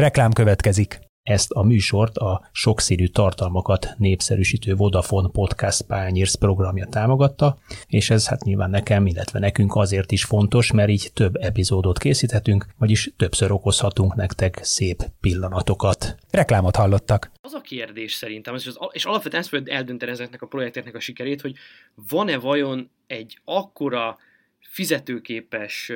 [0.00, 0.98] Reklám következik.
[1.22, 8.44] Ezt a műsort a sokszínű tartalmakat népszerűsítő Vodafone Podcast Pányérsz programja támogatta, és ez hát
[8.44, 14.14] nyilván nekem, illetve nekünk azért is fontos, mert így több epizódot készíthetünk, vagyis többször okozhatunk
[14.14, 16.16] nektek szép pillanatokat.
[16.30, 17.30] Reklámot hallottak.
[17.40, 21.00] Az a kérdés szerintem, és, az, és alapvetően ezt fogja eldönteni ezeknek a projekteknek a
[21.00, 21.54] sikerét, hogy
[21.94, 24.18] van-e vajon egy akkora
[24.60, 25.92] fizetőképes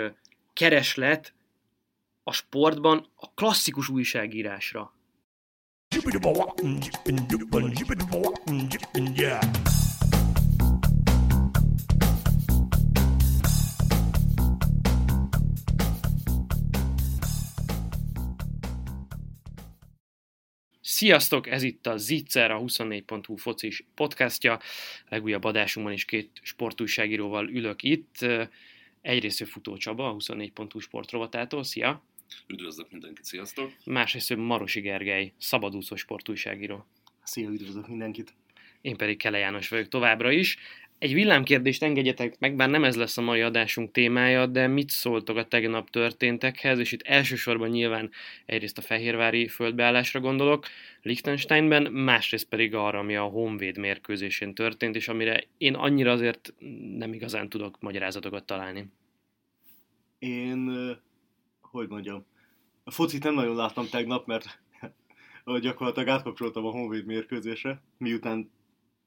[0.52, 1.34] kereslet
[2.24, 4.92] a sportban a klasszikus újságírásra.
[20.80, 24.60] Sziasztok, ez itt a Zitzer, a 24.hu focis podcastja.
[25.08, 28.26] Legújabb adásunkban is két sportújságíróval ülök itt.
[29.00, 31.64] Egyrészt Futó Csaba, a 24.hu sportrovatától.
[31.64, 32.02] Szia!
[32.46, 33.72] Üdvözlök mindenkit, sziasztok!
[33.84, 36.86] Másrészt Marosi Gergely, szabadúszó sportújságíró.
[37.22, 38.34] Szia, üdvözlök mindenkit!
[38.80, 40.58] Én pedig Kele János vagyok továbbra is.
[40.98, 45.36] Egy villámkérdést engedjetek meg, bár nem ez lesz a mai adásunk témája, de mit szóltok
[45.36, 48.10] a tegnap történtekhez, és itt elsősorban nyilván
[48.46, 50.66] egyrészt a fehérvári földbeállásra gondolok,
[51.02, 56.54] Liechtensteinben, másrészt pedig arra, ami a Honvéd mérkőzésén történt, és amire én annyira azért
[56.96, 58.86] nem igazán tudok magyarázatokat találni.
[60.18, 60.70] Én,
[61.78, 62.24] hogy mondjam,
[62.84, 64.62] a focit nem nagyon láttam tegnap, mert
[65.60, 68.50] gyakorlatilag átkapcsoltam a Honvéd mérkőzésre, miután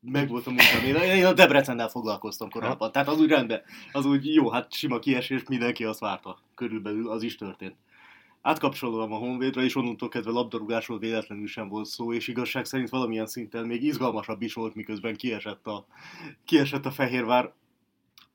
[0.01, 0.83] meg volt a munkám.
[0.83, 4.99] Én, én a Debrecennel foglalkoztam korábban, tehát az úgy rendben, az úgy jó, hát sima
[4.99, 6.39] kiesés, mindenki azt várta.
[6.55, 7.75] Körülbelül az is történt.
[8.41, 13.27] Átkapcsolom a Honvédra, és onnantól kezdve labdarúgásról véletlenül sem volt szó, és igazság szerint valamilyen
[13.27, 15.85] szinten még izgalmasabb is volt, miközben kiesett a,
[16.45, 17.53] kiesett a Fehérvár.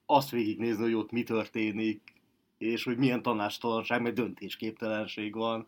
[0.07, 2.12] Azt végignézni, hogy ott mi történik,
[2.63, 5.67] és hogy milyen tanástalanság, meg döntésképtelenség van,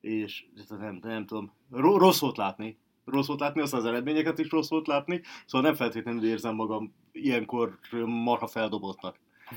[0.00, 4.68] és nem, nem tudom, rossz volt látni, rossz volt látni, azt az eredményeket is rossz
[4.68, 9.16] volt látni, szóval nem feltétlenül érzem magam ilyenkor marha feldobottnak.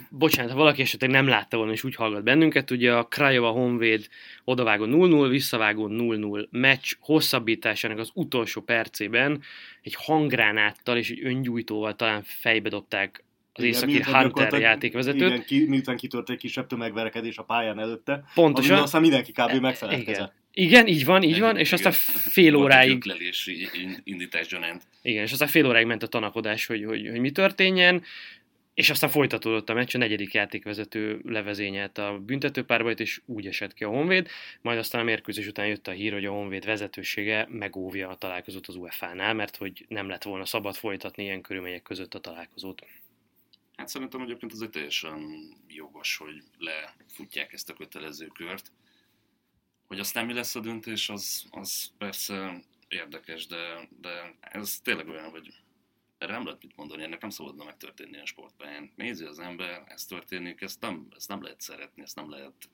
[0.09, 4.07] Bocsánat, ha valaki esetleg nem látta volna és úgy hallgat bennünket, ugye a Krajova Honvéd
[4.43, 9.41] odavágó 0-0, visszavágó 0-0 meccs hosszabbításának az utolsó percében
[9.81, 13.23] egy hangránáttal és egy öngyújtóval talán fejbe dobták
[13.57, 15.29] az északi Hunter játékvezetőt.
[15.29, 18.77] Igen, ki, miután kitört egy kisebb tömegverekedés a pályán előtte, Pontosan.
[18.77, 19.61] aztán mindenki kb.
[19.61, 20.33] megfeledkezett.
[20.57, 23.03] Igen, így van, így van, és aztán fél óráig...
[24.03, 24.83] indítás gyanánt.
[25.01, 28.03] Igen, és aztán fél óráig ment a tanakodás, hogy, hogy, hogy mi történjen,
[28.75, 33.83] és aztán folytatódott a meccs, a negyedik játékvezető levezényelt a büntetőpárbajt, és úgy esett ki
[33.83, 34.27] a Honvéd,
[34.61, 38.67] majd aztán a mérkőzés után jött a hír, hogy a Honvéd vezetősége megóvja a találkozót
[38.67, 42.85] az UEFA-nál, mert hogy nem lett volna szabad folytatni ilyen körülmények között a találkozót.
[43.77, 48.71] Hát szerintem egyébként ez egy teljesen jogos, hogy lefutják ezt a kötelező kört.
[49.87, 55.29] Hogy aztán mi lesz a döntés, az, az persze érdekes, de, de ez tényleg olyan,
[55.29, 55.53] hogy
[56.17, 58.91] erre nem lehet mit mondani, ennek nem szabadna megtörténni a sportpályán.
[58.95, 62.69] Nézi az ember, ez történik, ezt nem, ezt nem lehet szeretni, ezt nem lehet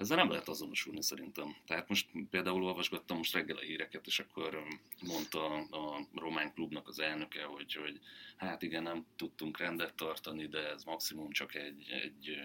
[0.00, 1.56] ezzel nem lehet azonosulni szerintem.
[1.66, 4.62] Tehát most például olvasgattam most reggel a híreket, és akkor
[5.00, 8.00] mondta a román klubnak az elnöke, hogy, hogy
[8.36, 12.38] hát igen, nem tudtunk rendet tartani, de ez maximum csak egy, egy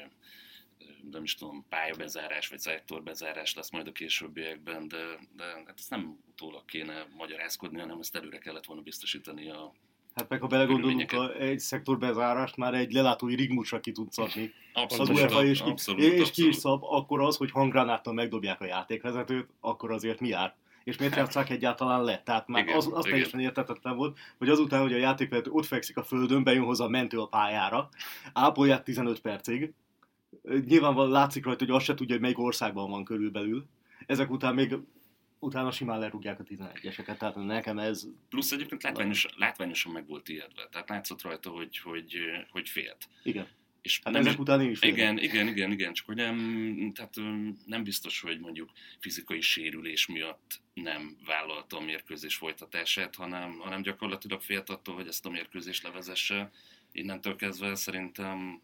[1.12, 6.20] nem is tudom, pályabezárás vagy szektorbezárás lesz majd a későbbiekben, de, de hát ezt nem
[6.32, 9.74] utólag kéne magyarázkodni, hanem ezt előre kellett volna biztosítani a
[10.16, 14.54] Hát meg ha belegondolunk, a, egy szektorbezárást már egy lelátói rigmusra ki tud szabni.
[14.74, 16.32] Abszolút, az UEFA és, abszolút, és abszolút.
[16.32, 20.56] ki is szab, akkor az, hogy hangránáttal megdobják a játékvezetőt, akkor azért mi árt?
[20.84, 22.22] És miért játszák egyáltalán le?
[22.26, 25.98] Tehát már igen, az, az teljesen értetetlen volt, hogy azután, hogy a játékvezető ott fekszik
[25.98, 27.90] a földön, bejön hozzá a mentő a pályára,
[28.34, 29.74] ápolják 15 percig,
[30.66, 33.66] nyilvánvalóan látszik rajta, hogy azt se tudja, hogy melyik országban van körülbelül.
[34.06, 34.78] Ezek után még
[35.40, 38.08] utána simán lerúgják a 11-eseket, tehát nekem ez...
[38.30, 42.18] Plusz egyébként látványos, látványosan meg volt ijedve, tehát látszott rajta, hogy, hogy,
[42.50, 43.08] hogy félt.
[43.24, 43.48] Igen.
[43.82, 45.00] És hát nem ezek után én is féltem.
[45.00, 47.16] Igen, igen, igen, igen, csak hogy nem, tehát
[47.66, 48.70] nem biztos, hogy mondjuk
[49.00, 55.26] fizikai sérülés miatt nem vállalta a mérkőzés folytatását, hanem, hanem gyakorlatilag félt attól, hogy ezt
[55.26, 56.52] a mérkőzést levezesse.
[56.92, 58.62] Innentől kezdve szerintem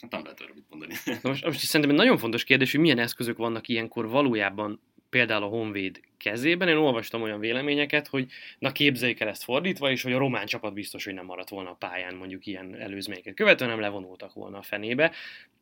[0.00, 0.94] hát nem lehet erről mit mondani.
[1.22, 4.80] Most, most szerintem egy nagyon fontos kérdés, hogy milyen eszközök vannak ilyenkor valójában
[5.12, 6.68] például a Honvéd kezében.
[6.68, 10.72] Én olvastam olyan véleményeket, hogy na képzeljük el ezt fordítva, és hogy a román csapat
[10.72, 14.62] biztos, hogy nem maradt volna a pályán mondjuk ilyen előzményeket követően, nem levonultak volna a
[14.62, 15.12] fenébe.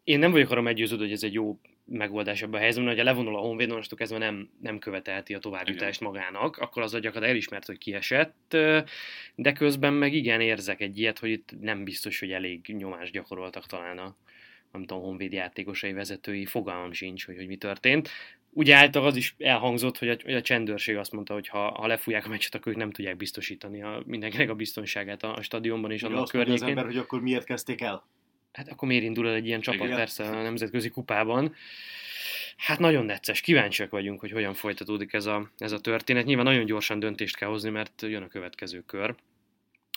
[0.04, 3.04] Én nem vagyok arra meggyőződő, hogy ez egy jó megoldás ebben a helyzetben, hogy a
[3.04, 7.66] levonul a Honvéd, most kezdve nem, nem követelti a továbbjutást magának, akkor az gyakorlatilag elismert,
[7.66, 8.56] hogy kiesett,
[9.34, 13.66] de közben meg igen érzek egy ilyet, hogy itt nem biztos, hogy elég nyomást gyakoroltak
[13.66, 14.16] talán a,
[14.72, 18.10] nem tudom, honvéd játékosai, vezetői, fogalmam sincs, hogy, hogy mi történt.
[18.50, 21.86] Ugye által az is elhangzott, hogy a, hogy a csendőrség azt mondta, hogy ha, ha
[21.86, 25.90] lefújják a meccset, akkor ők nem tudják biztosítani a, mindenkinek a biztonságát a, a stadionban
[25.90, 26.78] és Ugye annak azt mondja az környékén.
[26.78, 28.06] ember, hogy akkor miért kezdték el?
[28.52, 29.96] Hát akkor miért indul el egy ilyen csapat Igen.
[29.96, 31.54] persze a nemzetközi kupában?
[32.56, 36.24] Hát nagyon necces, kíváncsiak vagyunk, hogy hogyan folytatódik ez a, ez a történet.
[36.24, 39.14] Nyilván nagyon gyorsan döntést kell hozni, mert jön a következő kör.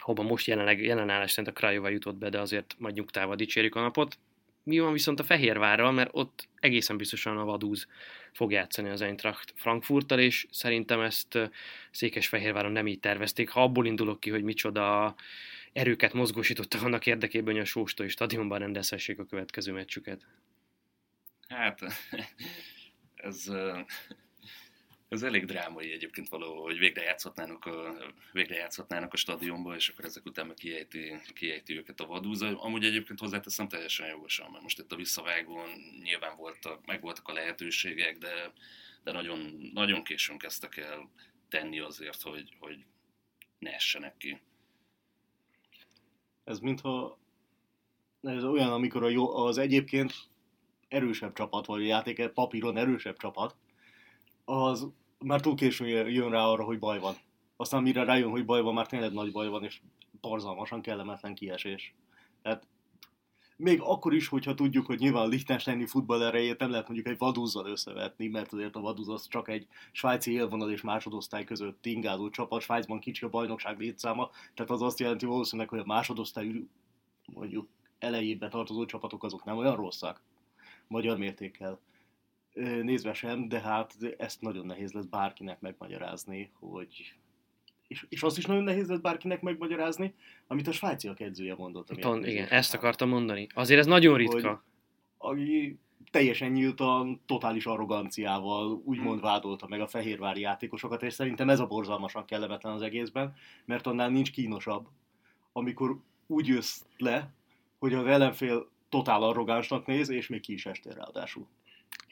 [0.01, 3.81] Hova most jelenleg, jelenállás szerint a Krajova jutott be, de azért majd nyugtával dicsérjük a
[3.81, 4.17] napot.
[4.63, 7.87] Mi van viszont a Fehérvárral, mert ott egészen biztosan a Vadúz
[8.31, 11.37] fog játszani az Eintracht Frankfurttal, és szerintem ezt
[11.91, 13.49] Székesfehérváron nem így tervezték.
[13.49, 15.15] Ha abból indulok ki, hogy micsoda
[15.73, 20.25] erőket mozgósítottak annak érdekében, hogy a Sóstói stadionban rendezhessék a következő meccsüket.
[21.47, 21.79] Hát,
[23.15, 23.51] ez,
[25.13, 27.95] ez elég drámai egyébként való, hogy végre játszhatnának a,
[28.31, 32.61] végre játszhatnának a stadionba, és akkor ezek után kiejti, kiejti őket a vadúza.
[32.61, 35.69] Amúgy egyébként hozzáteszem teljesen jogosan, mert most itt a visszavágón
[36.03, 38.53] nyilván voltak, meg voltak a lehetőségek, de,
[39.03, 41.09] de nagyon, nagyon későn kezdtek el
[41.49, 42.85] tenni azért, hogy, hogy
[43.59, 44.41] ne essenek ki.
[46.43, 47.19] Ez mintha
[48.21, 50.13] ez olyan, amikor a jó, az egyébként
[50.87, 53.55] erősebb csapat, vagy a játék papíron erősebb csapat,
[54.45, 54.87] az
[55.23, 57.15] már túl későn jön rá arra, hogy baj van.
[57.55, 59.81] Aztán mire rájön, hogy baj van, már tényleg nagy baj van, és
[60.21, 61.95] borzalmasan kellemetlen kiesés.
[62.41, 62.67] Tehát
[63.57, 67.17] még akkor is, hogyha tudjuk, hogy nyilván a Liechtensteini futball erejét nem lehet mondjuk egy
[67.17, 72.29] vadúzzal összevetni, mert azért a vadúz az csak egy svájci élvonal és másodosztály között ingázó
[72.29, 76.51] csapat, Svájcban kicsi a bajnokság létszáma, tehát az azt jelenti valószínűleg, hogy a másodosztály
[77.25, 77.67] mondjuk
[77.99, 80.21] elejébe tartozó csapatok azok nem olyan rosszak,
[80.87, 81.79] magyar mértékkel
[82.53, 87.15] nézve sem, de hát ezt nagyon nehéz lesz bárkinek megmagyarázni, hogy
[87.87, 90.13] és, és azt is nagyon nehéz lesz bárkinek megmagyarázni,
[90.47, 91.87] amit a svájciak edzője mondott.
[91.87, 93.47] Ton, igen, ezt akartam mondani.
[93.53, 94.63] Azért ez nagyon ritka.
[95.17, 95.79] Aki
[96.11, 99.29] teljesen nyíltan, totális arroganciával úgymond Hmm.
[99.29, 103.35] vádolta meg a fehérvári játékosokat, és szerintem ez a borzalmasan kellemetlen az egészben,
[103.65, 104.87] mert annál nincs kínosabb,
[105.51, 107.33] amikor úgy jössz le,
[107.79, 111.47] hogy az ellenfél totál arrogánsnak néz, és még ki is estél ráadásul.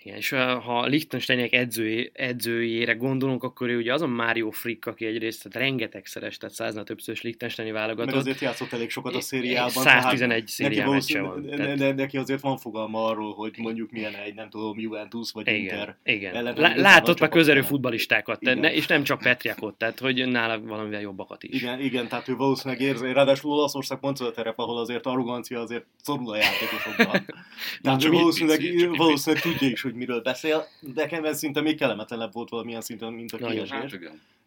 [0.03, 0.29] Igen, és
[0.63, 5.67] ha Liechtensteinek edzői, edzőjére gondolunk, akkor ő ugye az a Mario Frick, aki egyrészt tehát
[5.67, 8.15] rengetegszeres, tehát száznál többszörös Liechtensteini Meg válogatott.
[8.15, 9.69] azért játszott elég sokat a szériában.
[9.69, 11.45] 111 tehát neki, szériá meccse van.
[11.45, 15.31] Tehát- ne, ne, neki azért van fogalma arról, hogy mondjuk milyen egy, nem tudom, Juventus
[15.31, 15.97] vagy Inter.
[16.03, 16.35] Igen, igen.
[16.35, 18.69] ellen Lá- látott már közelő futbalistákat, tehát Igen.
[18.71, 21.61] ne, és nem csak Petriakot, tehát hogy nála valamivel jobbakat is.
[21.61, 25.59] Igen, igen, tehát ő valószínűleg érzi, ráadásul Olaszország pont az a terep, ahol azért arrogancia
[25.59, 27.25] azért szorul a játékosokban.
[27.81, 28.61] Tehát ő valószínűleg,
[28.97, 33.13] valószínűleg tudja is, hogy miről beszél, de nekem ez szinte még kellemetlenebb volt valamilyen szinten,
[33.13, 33.69] mint a kiesés.
[33.69, 33.89] Hát.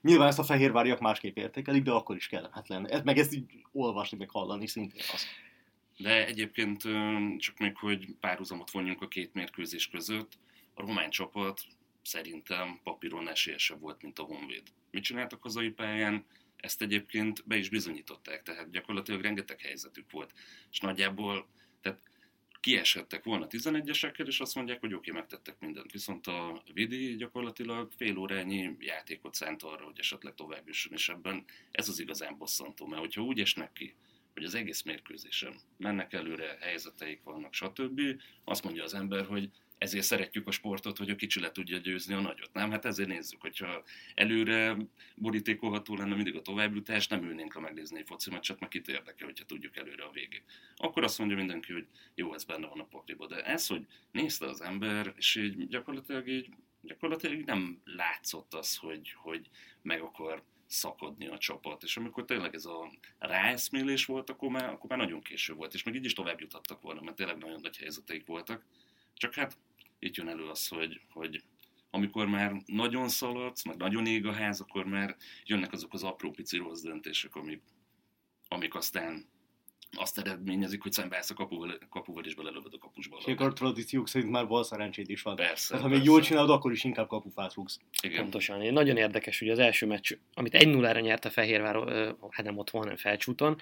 [0.02, 2.88] Nyilván ezt a fehérváriak másképp értékelik, de akkor is kellemetlen.
[2.88, 5.24] Ez- Meg ezt így olvasni, meg hallani szintén az.
[5.96, 6.82] De egyébként
[7.38, 10.32] csak még, hogy párhuzamot vonjunk a két mérkőzés között,
[10.74, 11.60] a román csapat
[12.02, 14.62] szerintem papíron esélyesebb volt, mint a Honvéd.
[14.90, 16.24] Mit csináltak hazai pályán?
[16.56, 20.32] Ezt egyébként be is bizonyították, tehát gyakorlatilag rengeteg helyzetük volt.
[20.70, 21.46] És nagyjából,
[21.82, 21.98] tehát
[22.64, 25.92] kieshettek volna 11-esekkel, és azt mondják, hogy oké, megtettek mindent.
[25.92, 31.44] Viszont a Vidi gyakorlatilag fél órányi játékot szánt arra, hogy esetleg tovább jusson, és ebben
[31.70, 33.94] ez az igazán bosszantó, mert hogyha úgy esnek ki,
[34.34, 38.00] hogy az egész mérkőzésen mennek előre, helyzeteik vannak, stb.
[38.44, 42.14] Azt mondja az ember, hogy ezért szeretjük a sportot, hogy a kicsi le tudja győzni
[42.14, 42.52] a nagyot.
[42.52, 42.70] Nem?
[42.70, 43.82] Hát ezért nézzük, hogyha
[44.14, 44.76] előre
[45.16, 49.26] borítékolható lenne mindig a továbbjutás, nem ülnénk le megnézni egy foci meccset, meg kit érdekel,
[49.26, 50.42] hogyha tudjuk előre a végig.
[50.76, 53.26] Akkor azt mondja mindenki, hogy jó, ez benne van a pakliba.
[53.26, 56.48] De ez, hogy nézte az ember, és így gyakorlatilag így
[56.80, 59.48] gyakorlatilag nem látszott az, hogy, hogy
[59.82, 64.90] meg akar szakadni a csapat, és amikor tényleg ez a ráeszmélés volt, akkor már, akkor
[64.90, 67.76] már nagyon késő volt, és még így is tovább juthattak volna, mert tényleg nagyon nagy
[67.76, 68.64] helyzeteik voltak.
[69.14, 69.56] Csak hát
[69.98, 71.42] itt jön elő az, hogy, hogy
[71.90, 76.30] amikor már nagyon szaladsz, meg nagyon ég a ház, akkor már jönnek azok az apró
[76.30, 77.62] pici rossz döntések, amik,
[78.48, 79.26] amik aztán
[79.96, 83.16] azt eredményezik, hogy szembeállsz a kapuval, kapuval és belelövöd a kapusba.
[83.18, 85.36] És akkor a tradíciók szerint már bal szerencséd is van.
[85.36, 86.02] Persze, Tehát, ha persze.
[86.02, 87.78] még jól csinálod, akkor is inkább kapufát rúgsz.
[88.02, 88.20] Igen.
[88.20, 88.62] Pontosan.
[88.62, 91.74] Én nagyon érdekes, hogy az első meccs, amit 1-0-ra nyert a Fehérvár,
[92.30, 93.56] hát nem otthon, hanem felcsúton,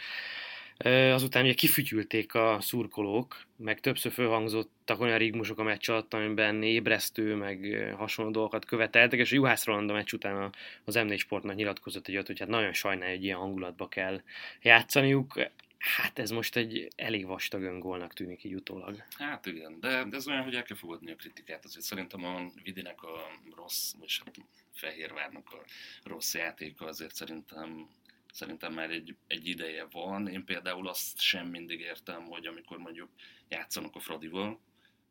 [0.88, 7.34] azután ugye kifütyülték a szurkolók, meg többször fölhangzottak olyan rigmusok a meccs alatt, amiben ébresztő,
[7.34, 12.08] meg hasonló dolgokat követeltek, és a Juhász Roland a meccs után az M4 Sportnak nyilatkozott
[12.08, 14.22] egy olyat, hogy hát nagyon sajnálja, hogy ilyen hangulatba kell
[14.62, 15.40] játszaniuk.
[15.78, 19.04] Hát ez most egy elég vastag öngólnak tűnik így utólag.
[19.18, 21.64] Hát igen, de, de ez olyan, hogy el kell fogadni a kritikát.
[21.64, 24.34] Azért szerintem a Vidinek a rossz, vagy hát
[24.74, 25.64] Fehérvárnak a
[26.08, 27.88] rossz játéka azért szerintem
[28.32, 30.28] szerintem már egy, egy ideje van.
[30.28, 33.10] Én például azt sem mindig értem, hogy amikor mondjuk
[33.48, 34.60] játszanak a Fradival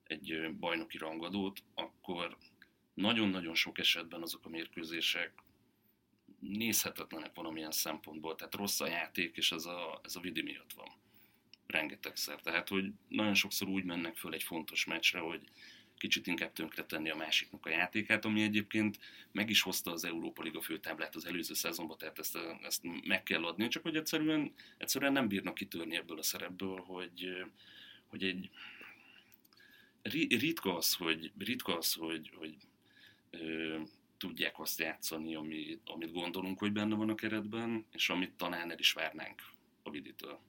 [0.04, 2.38] egy bajnoki rangadót, akkor
[2.94, 5.34] nagyon-nagyon sok esetben azok a mérkőzések
[6.40, 10.90] nézhetetlenek valamilyen szempontból, tehát rossz a játék, és ez a, ez a vidi miatt van.
[11.68, 12.42] Rengetegszer.
[12.42, 15.42] Tehát, hogy nagyon sokszor úgy mennek föl egy fontos meccsre, hogy
[16.01, 19.00] kicsit inkább tönkretenni a másiknak a játékát, ami egyébként
[19.31, 23.46] meg is hozta az Európa Liga főtáblát az előző szezonban, tehát ezt, ezt meg kell
[23.46, 27.46] adni, csak hogy egyszerűen, egyszerűen nem bírnak kitörni ebből a szerepből, hogy,
[28.08, 28.50] hogy egy
[30.39, 32.55] ritka az, hogy, ritka az, hogy, hogy
[33.29, 33.79] ö,
[34.17, 38.79] tudják azt játszani, ami, amit gondolunk, hogy benne van a keretben, és amit talán el
[38.79, 39.41] is várnánk
[39.84, 40.39] a viditől.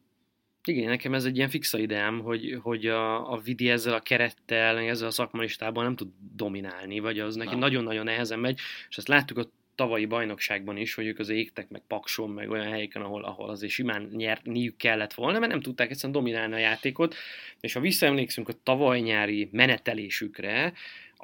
[0.64, 4.78] Igen, nekem ez egy ilyen fixa ideám, hogy, hogy a, a Vidi ezzel a kerettel,
[4.78, 9.38] ezzel a szakmalistában nem tud dominálni, vagy az neki nagyon-nagyon nehezen megy, és ezt láttuk
[9.38, 13.50] a tavalyi bajnokságban is, hogy ők az égtek, meg Pakson, meg olyan helyeken, ahol, ahol
[13.50, 17.14] azért simán nyerniük kellett volna, mert nem tudták egyszerűen dominálni a játékot,
[17.60, 20.72] és ha visszaemlékszünk a tavaly nyári menetelésükre,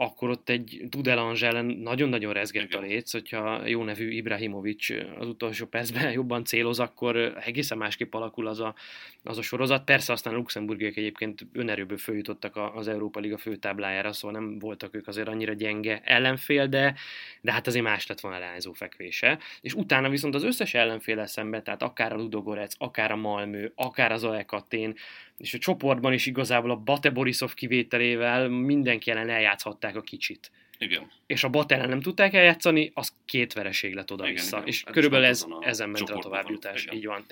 [0.01, 5.67] akkor ott egy Dudelange ellen nagyon-nagyon rezgett a léc, hogyha jó nevű Ibrahimovic az utolsó
[5.67, 8.75] percben jobban céloz, akkor egészen másképp alakul az a,
[9.23, 9.85] az a sorozat.
[9.85, 15.07] Persze aztán a luxemburgiek egyébként önerőből följutottak az Európa Liga főtáblájára, szóval nem voltak ők
[15.09, 16.95] azért annyira gyenge ellenfél, de,
[17.41, 19.39] de hát azért más lett volna leányzó fekvése.
[19.61, 24.13] És utána viszont az összes ellenfél szembe, tehát akár a Ludogorec, akár a Malmö, akár
[24.13, 24.95] az Aekatén,
[25.39, 30.51] és a csoportban is igazából a Bate Borisov kivételével mindenki ellen eljátszhatták a kicsit.
[30.79, 31.11] Igen.
[31.27, 34.63] És a Bate ellen nem tudták eljátszani, az két vereség lett oda-vissza.
[34.65, 36.87] És hát körülbelül ez, ezen ment a továbbjutás.
[36.93, 37.25] Így van.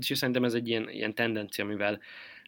[0.00, 2.00] És szerintem ez egy ilyen, ilyen tendencia, amivel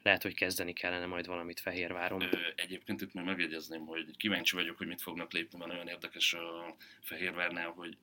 [0.03, 2.23] lehet, hogy kezdeni kellene majd valamit Fehérváron.
[2.23, 6.33] Ö, egyébként itt még megjegyezném, hogy kíváncsi vagyok, hogy mit fognak lépni, mert nagyon érdekes
[6.33, 7.97] a Fehérvárnál, hogy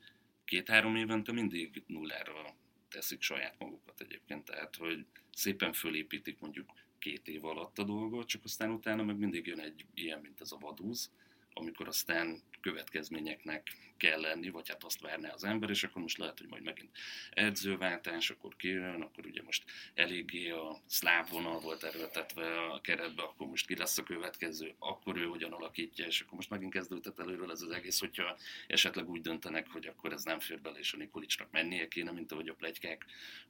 [0.45, 2.55] két-három évente mindig nullára
[2.89, 6.69] teszik saját magukat egyébként, tehát hogy szépen fölépítik mondjuk
[7.03, 10.51] két év alatt a dolgot, csak aztán utána meg mindig jön egy ilyen, mint ez
[10.51, 11.11] a vadúz,
[11.53, 16.39] amikor aztán következményeknek kell lenni, vagy hát azt várná az ember, és akkor most lehet,
[16.39, 16.89] hogy majd megint
[17.31, 23.47] edzőváltás, akkor kijön, akkor ugye most eléggé a szláv vonal volt erőltetve a keretbe, akkor
[23.47, 27.51] most ki lesz a következő, akkor ő hogyan alakítja, és akkor most megint kezdődhet előről
[27.51, 30.97] ez az egész, hogyha esetleg úgy döntenek, hogy akkor ez nem fér bele, és a
[30.97, 33.05] Nikolicsnak mennie kéne, mint ahogy a plegykák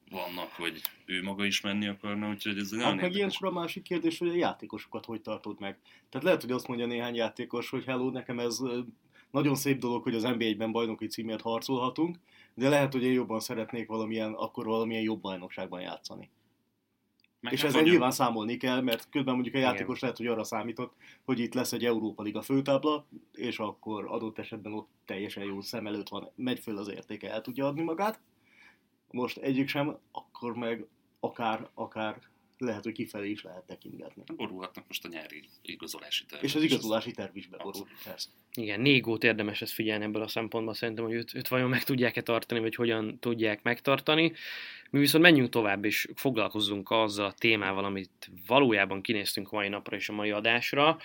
[0.10, 3.84] vannak, hogy ő maga is menni akarna, úgyhogy ez nagyon hát meg ilyenkor a másik
[3.84, 5.78] kérdés, hogy a játékosokat hogy tartod meg.
[6.10, 8.60] Tehát lehet, hogy azt mondja néhány játékos, hogy hello, nekem ez
[9.32, 12.18] nagyon szép dolog, hogy az NBA-ben bajnoki címért harcolhatunk,
[12.54, 16.30] de lehet, hogy én jobban szeretnék valamilyen, akkor valamilyen jobb bajnokságban játszani.
[17.40, 20.00] Meg és ezzel nyilván számolni kell, mert közben mondjuk a játékos Igen.
[20.02, 20.94] lehet, hogy arra számított,
[21.26, 25.88] hogy itt lesz egy Európa Liga főtábla, és akkor adott esetben ott teljesen jó szem
[25.88, 28.20] előtt van, megy föl az értéke, el tudja adni magát.
[29.12, 30.88] Most egyik sem, akkor meg
[31.20, 32.22] akár, akár
[32.64, 34.24] lehet, hogy kifelé is lehet tekintgetni.
[34.36, 36.44] Borulhatnak most a nyári igazolási terv.
[36.44, 38.30] És az igazolási terv is beborul, persze.
[38.54, 42.22] Igen, Négót érdemes ezt figyelni ebből a szempontból, szerintem, hogy őt, őt vajon meg tudják-e
[42.22, 44.34] tartani, vagy hogyan tudják megtartani.
[44.90, 49.96] Mi viszont menjünk tovább, és foglalkozzunk azzal a témával, amit valójában kinéztünk a mai napra
[49.96, 50.98] és a mai adásra.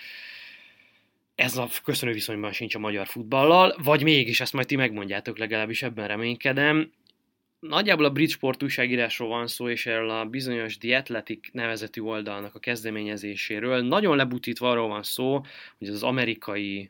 [1.35, 5.83] Ez a köszönő viszonyban sincs a magyar futballal, vagy mégis, ezt majd ti megmondjátok, legalábbis
[5.83, 6.91] ebben reménykedem
[7.59, 12.55] nagyjából a brit sport újságírásról van szó, és erről a bizonyos The Athletic nevezetű oldalnak
[12.55, 13.81] a kezdeményezéséről.
[13.81, 15.41] Nagyon lebutítva arról van szó,
[15.77, 16.89] hogy az amerikai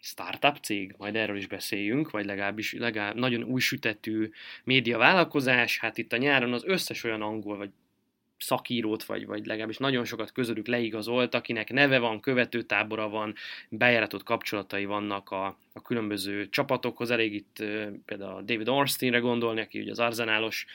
[0.00, 4.30] startup cég, majd erről is beszéljünk, vagy legalábbis legalább nagyon új sütetű
[4.64, 7.70] médiavállalkozás, hát itt a nyáron az összes olyan angol vagy
[8.38, 13.34] szakírót, vagy, vagy legalábbis nagyon sokat közülük leigazolt, akinek neve van, követőtábora van,
[13.68, 17.10] bejáratott kapcsolatai vannak a, a különböző csapatokhoz.
[17.10, 17.64] Elég itt
[18.04, 20.66] például David Ornsteinre gondolni, aki ugye az arzenálos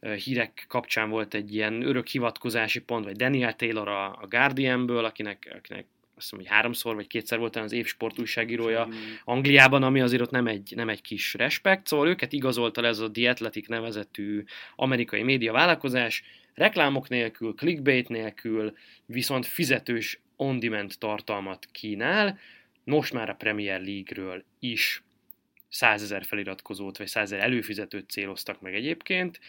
[0.00, 5.54] hírek kapcsán volt egy ilyen örök hivatkozási pont, vagy Daniel Taylor a, a Guardianből, akinek,
[5.58, 5.86] akinek
[6.24, 8.88] azt hiszem, hogy háromszor vagy kétszer volt az év sportújságírója
[9.24, 13.10] Angliában, ami azért ott nem egy, nem egy kis respekt, szóval őket igazolta ez a
[13.10, 14.44] The Athletic nevezetű
[14.76, 16.22] amerikai média vállalkozás,
[16.54, 18.76] reklámok nélkül, clickbait nélkül,
[19.06, 22.38] viszont fizetős on-demand tartalmat kínál,
[22.84, 25.02] most már a Premier League-ről is
[25.68, 29.40] 100 ezer feliratkozót, vagy 100 ezer előfizetőt céloztak meg egyébként.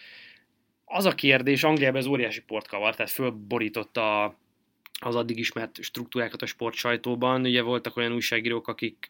[0.86, 4.36] Az a kérdés, Angliában ez óriási port kavar, tehát fölborította
[5.00, 7.42] az addig ismert struktúrákat a sportsajtóban.
[7.42, 9.08] Ugye voltak olyan újságírók, akik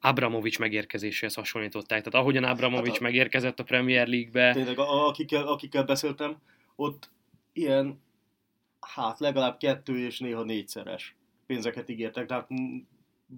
[0.00, 2.02] Abramovics megérkezéséhez hasonlították.
[2.02, 3.02] Tehát ahogyan Abramovics hát a...
[3.02, 4.52] megérkezett a Premier League-be...
[4.52, 6.36] Tényleg, akikkel, akikkel beszéltem,
[6.76, 7.10] ott
[7.52, 8.00] ilyen,
[8.80, 11.16] hát legalább kettő és néha négyszeres
[11.46, 12.48] pénzeket ígértek, tehát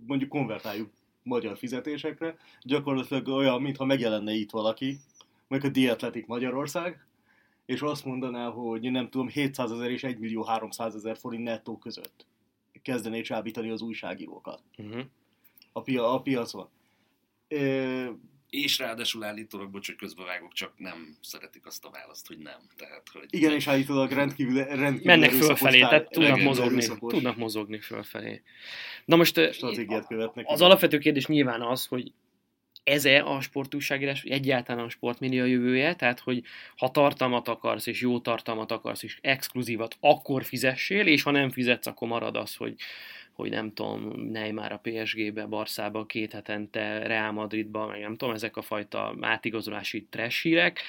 [0.06, 0.90] mondjuk konvertáljuk
[1.22, 4.98] magyar fizetésekre, gyakorlatilag olyan, mintha megjelenne itt valaki,
[5.48, 7.06] mondjuk a Diatletik Magyarország,
[7.70, 11.78] és azt mondaná, hogy nem tudom, 700 ezer és 1 millió 300 ezer forint nettó
[11.78, 12.26] között
[12.82, 14.62] kezdené csábítani az újságírókat.
[14.76, 15.00] Uh-huh.
[15.72, 16.68] A, pia- a piacon.
[17.48, 18.10] Ö,
[18.50, 22.60] És ráadásul állítólag, bocs, hogy közbevágok, csak nem szeretik azt a választ, hogy nem.
[22.76, 27.36] Tehát, hogy igen, és állítólag rendkívül, rendkívül Mennek fölfelé, tár- tehát tudnak mozogni, erőszakos tudnak
[27.36, 28.42] mozogni fölfelé.
[29.04, 30.44] Na most stratégiát követnek.
[30.48, 32.12] az alapvető kérdés nyilván az, hogy
[32.90, 36.42] ez-e a sportúságírás, vagy egyáltalán a sportmédia jövője, tehát hogy
[36.76, 41.86] ha tartalmat akarsz, és jó tartalmat akarsz, és exkluzívat, akkor fizessél, és ha nem fizetsz,
[41.86, 42.74] akkor marad az, hogy,
[43.32, 48.56] hogy nem tudom, Neymar a PSG-be, Barszába, két hetente, Real Madridba, meg nem tudom, ezek
[48.56, 50.80] a fajta átigazolási trash hírek,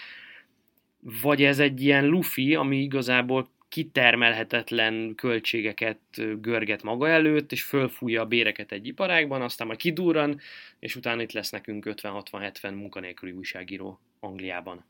[1.21, 5.99] vagy ez egy ilyen lufi, ami igazából kitermelhetetlen költségeket
[6.41, 10.39] görget maga előtt, és fölfújja a béreket egy iparágban, aztán majd kidurran,
[10.79, 14.85] és utána itt lesz nekünk 50-60-70 munkanélküli újságíró Angliában.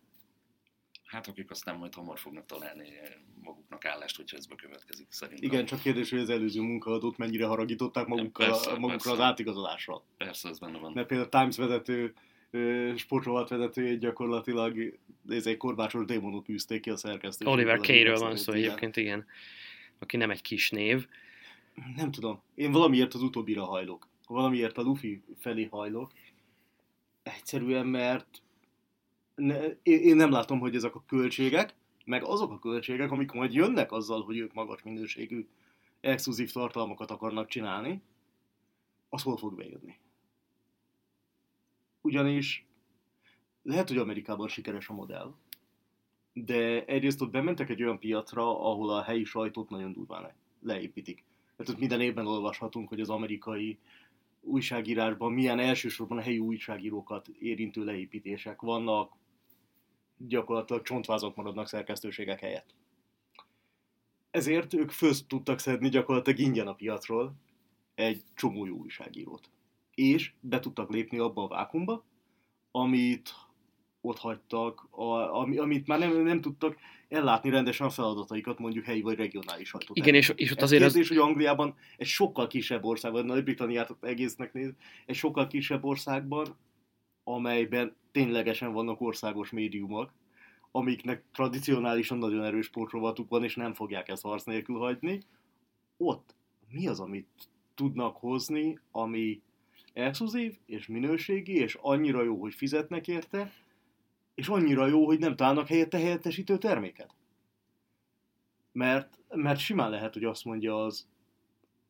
[1.05, 2.87] Hát akik aztán majd hamar fognak találni
[3.43, 5.51] maguknak állást, hogyha ez bekövetkezik szerintem.
[5.51, 9.11] Igen, csak kérdés, hogy az előző munkaadót mennyire haragították magukkal, Persze, magukra persze.
[9.11, 10.03] az átigazolással.
[10.17, 10.91] Persze, ez benne van.
[10.93, 12.13] Mert például a Times vezető,
[12.51, 17.45] ö, sportrovat vezetőjét gyakorlatilag ez egy korbácsos démonot űzték ki a szerkesztő.
[17.45, 19.25] Oliver Kay-ről van szó egyébként, igen.
[19.99, 21.07] Aki nem egy kis név.
[21.95, 22.41] Nem tudom.
[22.55, 24.07] Én valamiért az utóbbira hajlok.
[24.27, 26.11] Valamiért a Luffy felé hajlok.
[27.23, 28.41] Egyszerűen, mert
[29.35, 31.73] ne, én, én nem látom, hogy ezek a költségek,
[32.05, 35.47] meg azok a költségek, amik majd jönnek azzal, hogy ők magas minőségű
[36.01, 38.01] exkluzív tartalmakat akarnak csinálni,
[39.09, 39.95] az hol fog bejönni.
[42.01, 42.65] Ugyanis
[43.63, 45.33] lehet, hogy Amerikában sikeres a modell,
[46.33, 51.23] de egyrészt ott bementek egy olyan piacra, ahol a helyi sajtót nagyon durván le- leépítik.
[51.55, 53.79] Tehát ott minden évben olvashatunk, hogy az amerikai
[54.41, 59.13] újságírásban milyen elsősorban a helyi újságírókat érintő leépítések vannak,
[60.17, 62.75] gyakorlatilag csontvázok maradnak szerkesztőségek helyett.
[64.31, 67.33] Ezért ők föl tudtak szedni gyakorlatilag ingyen a piacról
[67.95, 69.49] egy csomó jó újságírót.
[69.95, 72.05] És be tudtak lépni abba a vákumba,
[72.71, 73.35] amit
[74.01, 76.77] ott hagytak, a, ami, amit már nem, nem tudtak
[77.09, 79.97] ellátni rendesen a feladataikat, mondjuk helyi vagy regionális sajtót.
[79.97, 83.95] Igen, és, és ott Ez azért az, kérdés, hogy Angliában egy sokkal kisebb országban, Nagy-Britanniát
[84.01, 84.73] egésznek néz,
[85.05, 86.57] egy sokkal kisebb országban,
[87.23, 90.13] amelyben ténylegesen vannak országos médiumok,
[90.71, 95.21] amiknek tradicionálisan nagyon erős sportrovatuk van, és nem fogják ezt harc nélkül hagyni,
[95.97, 96.35] ott
[96.69, 97.27] mi az, amit
[97.75, 99.41] tudnak hozni, ami
[99.93, 103.51] exkluzív és minőségi, és annyira jó, hogy fizetnek érte,
[104.35, 107.15] és annyira jó, hogy nem találnak helyette helyettesítő terméket.
[108.71, 111.07] Mert, mert simán lehet, hogy azt mondja az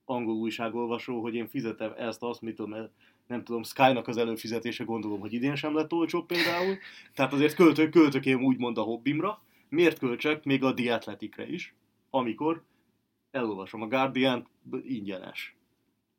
[0.05, 2.89] angol újságolvasó, hogy én fizetem ezt, azt, mit tudom,
[3.27, 6.77] nem tudom, Sky-nak az előfizetése gondolom, hogy idén sem lett olcsóbb például,
[7.13, 11.75] tehát azért költök, költök én úgymond a hobbimra, miért költsek még a The is,
[12.09, 12.63] amikor
[13.31, 14.47] elolvasom a guardian
[14.83, 15.55] ingyenes.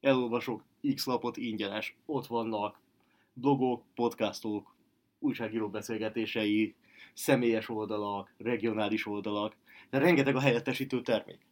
[0.02, 1.96] Elolvasok X lapot ingyenes.
[2.06, 2.80] Ott vannak
[3.32, 4.74] blogok, podcastok,
[5.18, 6.74] újságíró beszélgetései,
[7.14, 9.56] személyes oldalak, regionális oldalak,
[9.90, 11.46] de rengeteg a helyettesítő termék.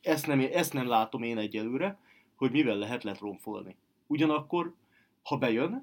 [0.00, 1.98] Ezt nem, ezt nem látom én egyelőre,
[2.34, 3.76] hogy mivel lehet letromfolni.
[4.06, 4.74] Ugyanakkor,
[5.22, 5.82] ha bejön,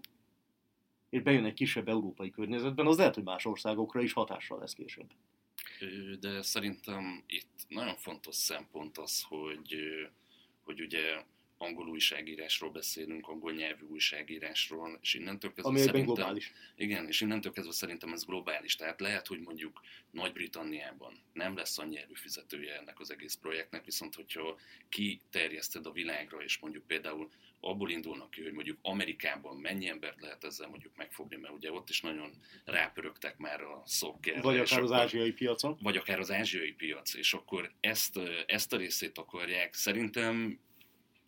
[1.09, 5.09] és bejön egy kisebb európai környezetben, az lehet, hogy más országokra is hatással lesz később.
[6.19, 9.75] De szerintem itt nagyon fontos szempont az, hogy,
[10.63, 11.23] hogy ugye
[11.57, 16.13] angol újságírásról beszélünk, angol nyelvű újságírásról, és innentől kezdve Ami szerintem...
[16.13, 16.53] globális.
[16.75, 18.75] Igen, és innentől kezdve szerintem ez globális.
[18.75, 24.59] Tehát lehet, hogy mondjuk Nagy-Britanniában nem lesz annyi előfizetője ennek az egész projektnek, viszont hogyha
[24.89, 30.43] kiterjeszted a világra, és mondjuk például abból indulnak ki, hogy mondjuk Amerikában mennyi embert lehet
[30.43, 32.31] ezzel mondjuk megfogni, mert ugye ott is nagyon
[32.65, 34.41] rápörögtek már a szokkerre.
[34.41, 35.77] Vagy akár az akkor- ázsiai piacon.
[35.81, 39.73] vagy akár az ázsiai piac, és akkor ezt, ezt a részét akarják.
[39.73, 40.59] Szerintem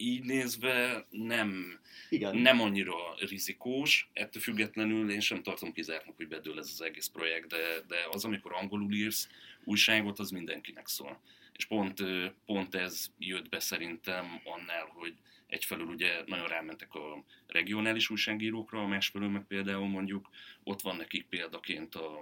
[0.01, 2.37] így nézve nem, Igen.
[2.37, 7.47] nem annyira rizikós, ettől függetlenül én sem tartom kizártnak, hogy bedől ez az egész projekt,
[7.47, 9.29] de, de az, amikor angolul írsz
[9.63, 11.21] újságot, az mindenkinek szól.
[11.53, 12.03] És pont,
[12.45, 15.13] pont ez jött be szerintem annál, hogy
[15.47, 20.29] egyfelől ugye nagyon rámentek a regionális újságírókra, másfelől meg például mondjuk
[20.63, 22.19] ott van nekik példaként a,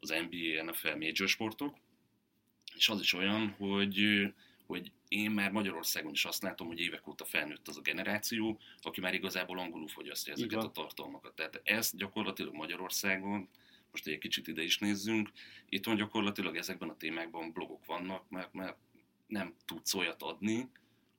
[0.00, 1.76] az NBA, NFL major sportok,
[2.76, 4.28] és az is olyan, hogy,
[4.66, 9.00] hogy én már Magyarországon is azt látom, hogy évek óta felnőtt az a generáció, aki
[9.00, 11.34] már igazából angolul fogyasztja ezeket a tartalmakat.
[11.34, 13.48] Tehát ezt gyakorlatilag Magyarországon,
[13.90, 15.30] most egy kicsit ide is nézzünk,
[15.68, 18.76] itt van gyakorlatilag ezekben a témákban blogok vannak, mert, mert
[19.26, 20.68] nem tudsz olyat adni,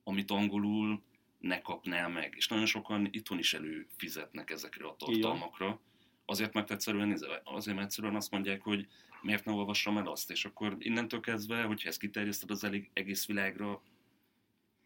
[0.04, 1.04] amit angolul
[1.40, 2.34] ne kapnál meg.
[2.36, 5.80] És nagyon sokan itthon is előfizetnek ezekre a tartalmakra.
[6.26, 8.88] Azért, mert egyszerűen, azért, mert egyszerűen azt mondják, hogy
[9.24, 13.26] miért ne olvassam el azt, és akkor innentől kezdve, hogyha ezt kiterjeszted az elég, egész
[13.26, 13.82] világra,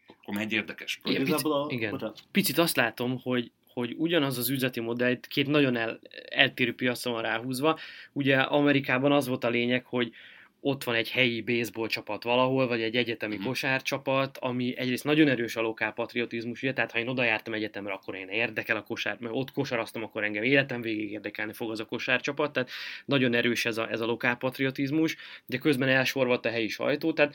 [0.06, 1.22] akkor már egy érdekes Igen, projekt.
[1.24, 1.90] pici- Igazából a, igen.
[1.90, 2.22] bocsánat.
[2.32, 7.22] picit azt látom, hogy, hogy ugyanaz az üzleti modell két nagyon el, eltérő piacon van
[7.22, 7.78] ráhúzva.
[8.12, 10.12] Ugye Amerikában az volt a lényeg, hogy
[10.60, 13.44] ott van egy helyi baseball csapat valahol, vagy egy egyetemi Mhm.
[13.44, 17.92] kosárcsapat, ami egyrészt nagyon erős a lokál patriotizmus, ugye, tehát ha én oda jártam egyetemre,
[17.92, 21.80] akkor én érdekel a kosár, mert ott kosaraztam, akkor engem életem végig érdekelni fog az
[21.80, 22.70] a kosárcsapat, tehát
[23.04, 25.16] nagyon erős ez a, ez a lokál patriotizmus,
[25.46, 27.34] de közben elsorvadt a helyi sajtó, tehát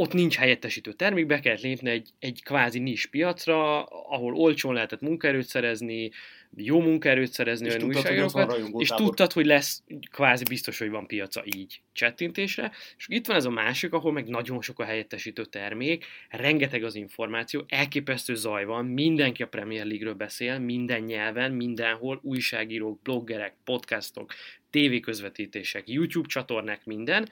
[0.00, 5.00] ott nincs helyettesítő termék, be kellett lépni egy, egy kvázi nis piacra, ahol olcsón lehetett
[5.00, 6.10] munkaerőt szerezni,
[6.56, 11.06] jó munkaerőt szerezni, És olyan tudtad, újságírókat, és tudtad, hogy lesz kvázi biztos, hogy van
[11.06, 15.44] piaca így csettintésre, és itt van ez a másik, ahol meg nagyon sok a helyettesítő
[15.44, 22.20] termék, rengeteg az információ, elképesztő zaj van, mindenki a Premier League-ről beszél, minden nyelven, mindenhol,
[22.22, 24.34] újságírók, bloggerek, podcastok,
[24.70, 27.28] tévéközvetítések, YouTube csatornák, minden,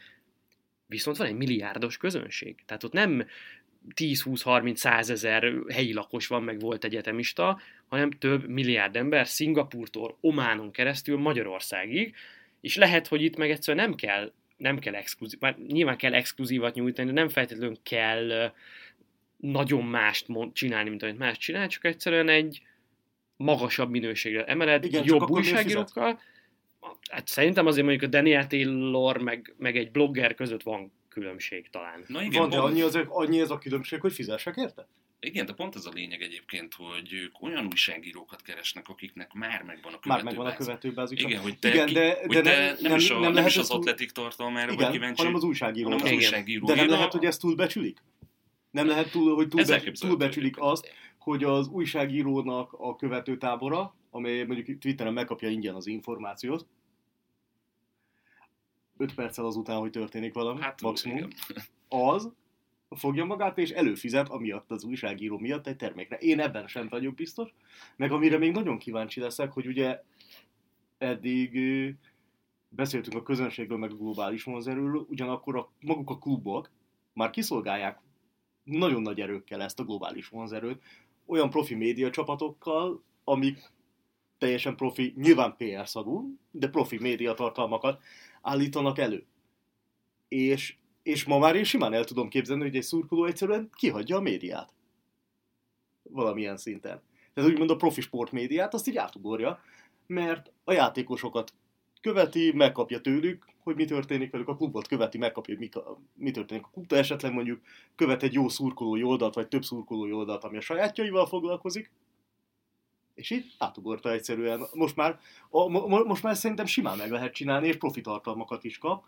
[0.86, 2.56] viszont van egy milliárdos közönség.
[2.66, 3.26] Tehát ott nem
[3.94, 11.18] 10-20-30-100 ezer helyi lakos van, meg volt egyetemista, hanem több milliárd ember Szingapurtól, Ománon keresztül
[11.18, 12.14] Magyarországig,
[12.60, 16.74] és lehet, hogy itt meg egyszerűen nem kell, nem kell exkluzív, már nyilván kell exkluzívat
[16.74, 18.52] nyújtani, de nem feltétlenül kell
[19.36, 22.62] nagyon mást mond, csinálni, mint amit más csinál, csak egyszerűen egy
[23.36, 26.20] magasabb minőségre emeled, Igen, jobb újságírókkal.
[27.10, 32.04] Hát szerintem azért mondjuk a Daniel Taylor meg, meg egy blogger között van különbség talán.
[32.06, 34.88] Na igen, Van, de pont- annyi, az, annyi ez a különbség, hogy fizessek érte?
[35.20, 39.92] Igen, de pont ez a lényeg egyébként, hogy ők olyan újságírókat keresnek, akiknek már megvan
[39.92, 40.66] a Már megvan a követőbázis.
[40.66, 41.20] követőbázis.
[41.22, 43.22] Igen, hogy te, Igen, ki, de- hogy de te nem- nem, nem- is, a, nem
[43.22, 45.90] nem, lehet is az atletik tartalmára vagy Igen, kíváncsi, hanem az újságíró.
[45.90, 46.66] hanem az újságíró.
[46.66, 47.98] De nem lehet, hogy ezt túlbecsülik?
[48.70, 50.56] Nem lehet, túl, hogy túlbecsülik egyébként.
[50.58, 56.66] azt, hogy az újságírónak a követőtábora, amely mondjuk Twitteren megkapja ingyen az információt,
[58.96, 61.32] 5 perccel azután, hogy történik valami, Hát, maximum, igen.
[61.88, 62.32] az
[62.90, 66.16] fogja magát és előfizet amiatt az újságíró miatt egy termékre.
[66.16, 67.54] Én ebben sem vagyok biztos,
[67.96, 70.02] meg amire még nagyon kíváncsi leszek, hogy ugye
[70.98, 71.58] eddig
[72.68, 76.70] beszéltünk a közönségről, meg a globális vonzerőről, ugyanakkor a, maguk a klubok
[77.12, 78.00] már kiszolgálják
[78.64, 80.82] nagyon nagy erőkkel ezt a globális vonzerőt,
[81.26, 83.70] olyan profi média csapatokkal, amik
[84.38, 88.02] teljesen profi, nyilván PR szagú, de profi média tartalmakat
[88.42, 89.26] állítanak elő.
[90.28, 94.20] És, és ma már én simán el tudom képzelni, hogy egy szurkoló egyszerűen kihagyja a
[94.20, 94.72] médiát.
[96.02, 97.02] Valamilyen szinten.
[97.34, 99.60] Tehát úgymond a profi sportmédiát azt így átugorja,
[100.06, 101.52] mert a játékosokat
[102.00, 105.82] követi, megkapja tőlük, hogy mi történik velük, a klubot követi, megkapja, hogy mi,
[106.14, 107.60] mi történik a klubta, esetleg mondjuk
[107.96, 111.90] követ egy jó szurkolói oldalt, vagy több szurkolói oldalt, ami a sajátjaival foglalkozik,
[113.16, 114.60] és így átugorta egyszerűen.
[114.74, 115.18] Most már,
[115.50, 119.04] a, mo, most már szerintem simán meg lehet csinálni, és profi tartalmakat is kap.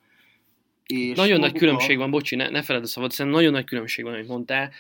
[0.87, 1.99] És Nagyon nagy különbség a...
[1.99, 4.71] van, bocsi, ne, ne feled a szabad, szerintem nagyon nagy különbség van, amit mondtál,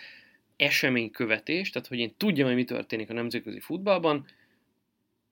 [0.56, 4.26] eseménykövetés, tehát hogy én tudjam, hogy mi történik a nemzetközi futballban,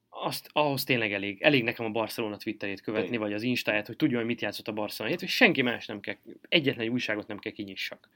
[0.09, 1.43] azt, ahhoz tényleg elég.
[1.43, 3.19] Elég nekem a Barcelona Twitterét követni, Tény.
[3.19, 6.15] vagy az Instáját, hogy tudjam, hogy mit játszott a Barcelona, és senki más nem kell,
[6.49, 8.09] egyetlen egy újságot nem kell kinyissak.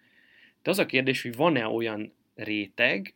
[0.62, 3.14] De az a kérdés, hogy van-e olyan réteg,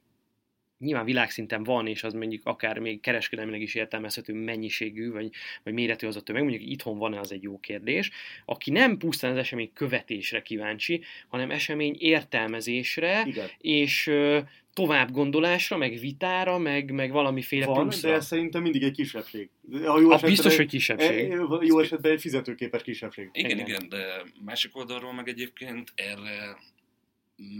[0.78, 5.30] nyilván világszinten van, és az mondjuk akár még kereskedelmileg is értelmezhető mennyiségű, vagy,
[5.62, 8.10] vagy méretű az a tömeg, mondjuk itthon van-e, az egy jó kérdés,
[8.44, 14.38] aki nem pusztán az esemény követésre kíváncsi, hanem esemény értelmezésre, Igen, és ö,
[14.72, 18.08] tovább gondolásra, meg vitára, meg, meg valamiféle van, pluszra.
[18.10, 19.48] de ez szerintem mindig egy kisebbség.
[19.84, 21.30] Ha jó A biztos, egy- hogy kisebbség.
[21.30, 23.28] e- Jó esetben egy fizetőképes kisebbség.
[23.32, 23.66] Igen, Igen.
[23.66, 24.04] igen, de
[24.44, 26.56] másik oldalról meg egyébként erre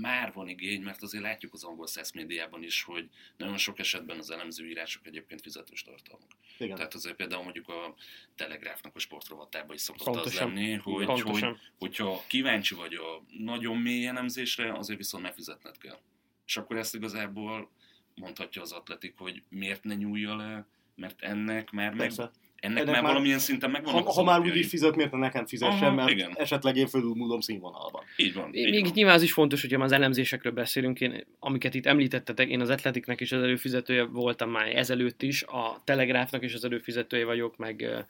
[0.01, 4.19] már van igény, mert azért látjuk az angol száz médiában is, hogy nagyon sok esetben
[4.19, 6.31] az elemzőírások egyébként fizetős tartalmak.
[6.59, 6.77] Igen.
[6.77, 7.95] Tehát azért például mondjuk a
[8.35, 10.49] Telegráfnak a sportrovatában is szokott Pontosan.
[10.49, 11.61] az lenni, hogy, hogy, Pontosan.
[11.79, 15.99] hogyha kíváncsi vagy a nagyon mély elemzésre, azért viszont megfizetned kell.
[16.47, 17.71] És akkor ezt igazából
[18.15, 22.31] mondhatja az atletik, hogy miért ne nyúlja le, mert ennek már, meg, Persze.
[22.65, 25.13] Ennek, Ennek már már- valamilyen szinten megvannak Ha, az ha már úgy is fizet, miért
[25.13, 26.33] ne nekem fizessen, Aha, mert igen.
[26.35, 28.03] esetleg én fölülmúlom színvonalban.
[28.17, 28.55] Így van.
[28.55, 28.93] így Még van.
[28.95, 32.71] nyilván az is fontos, hogyha már az elemzésekről beszélünk, én, amiket itt említettetek, én az
[32.71, 38.05] Atletiknek is az előfizetője voltam már ezelőtt is, a Telegráfnak is az előfizetője vagyok, meg,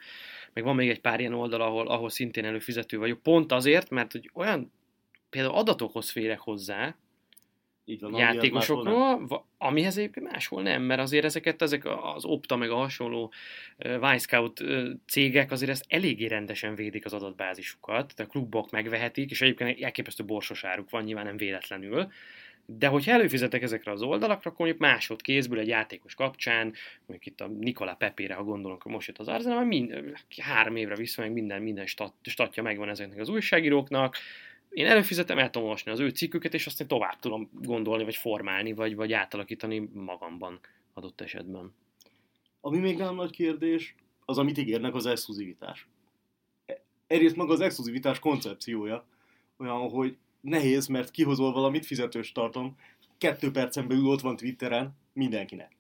[0.53, 3.23] meg van még egy pár ilyen oldal, ahol, ahol szintén előfizető vagyok.
[3.23, 4.73] Pont azért, mert hogy olyan
[5.31, 6.97] például adatokhoz férek hozzá,
[7.87, 12.77] Így van, játékosokról, amihez egyébként máshol nem, mert azért ezeket, ezek az Opta meg a
[12.77, 13.33] hasonló
[14.01, 14.65] Wisecout
[15.07, 20.25] cégek azért ezt eléggé rendesen védik az adatbázisukat, de a klubok megvehetik, és egyébként elképesztő
[20.25, 22.13] borsos áruk van, nyilván nem véletlenül,
[22.67, 26.73] de hogyha előfizetek ezekre az oldalakra, akkor mondjuk másodkézből egy játékos kapcsán,
[27.07, 30.97] mondjuk itt a Nikola Pepére, ha gondolunk, hogy most jött az Arsenal, mind, három évre
[30.97, 34.17] vissza, meg minden, minden stat, statja megvan ezeknek az újságíróknak,
[34.75, 38.73] én előfizetem, el tudom olvasni az ő cikküket, és aztán tovább tudom gondolni, vagy formálni,
[38.73, 40.61] vagy, vagy átalakítani magamban
[40.95, 41.75] adott esetben.
[42.61, 45.89] Ami még nem nagy kérdés, az, amit ígérnek, az exkluzivitás.
[47.07, 49.07] Egyrészt maga az exkluzivitás koncepciója
[49.57, 52.77] olyan, hogy nehéz, mert kihozol valamit, fizetős tartom,
[53.19, 55.77] kettő percen belül ott van Twitteren mindenkinek.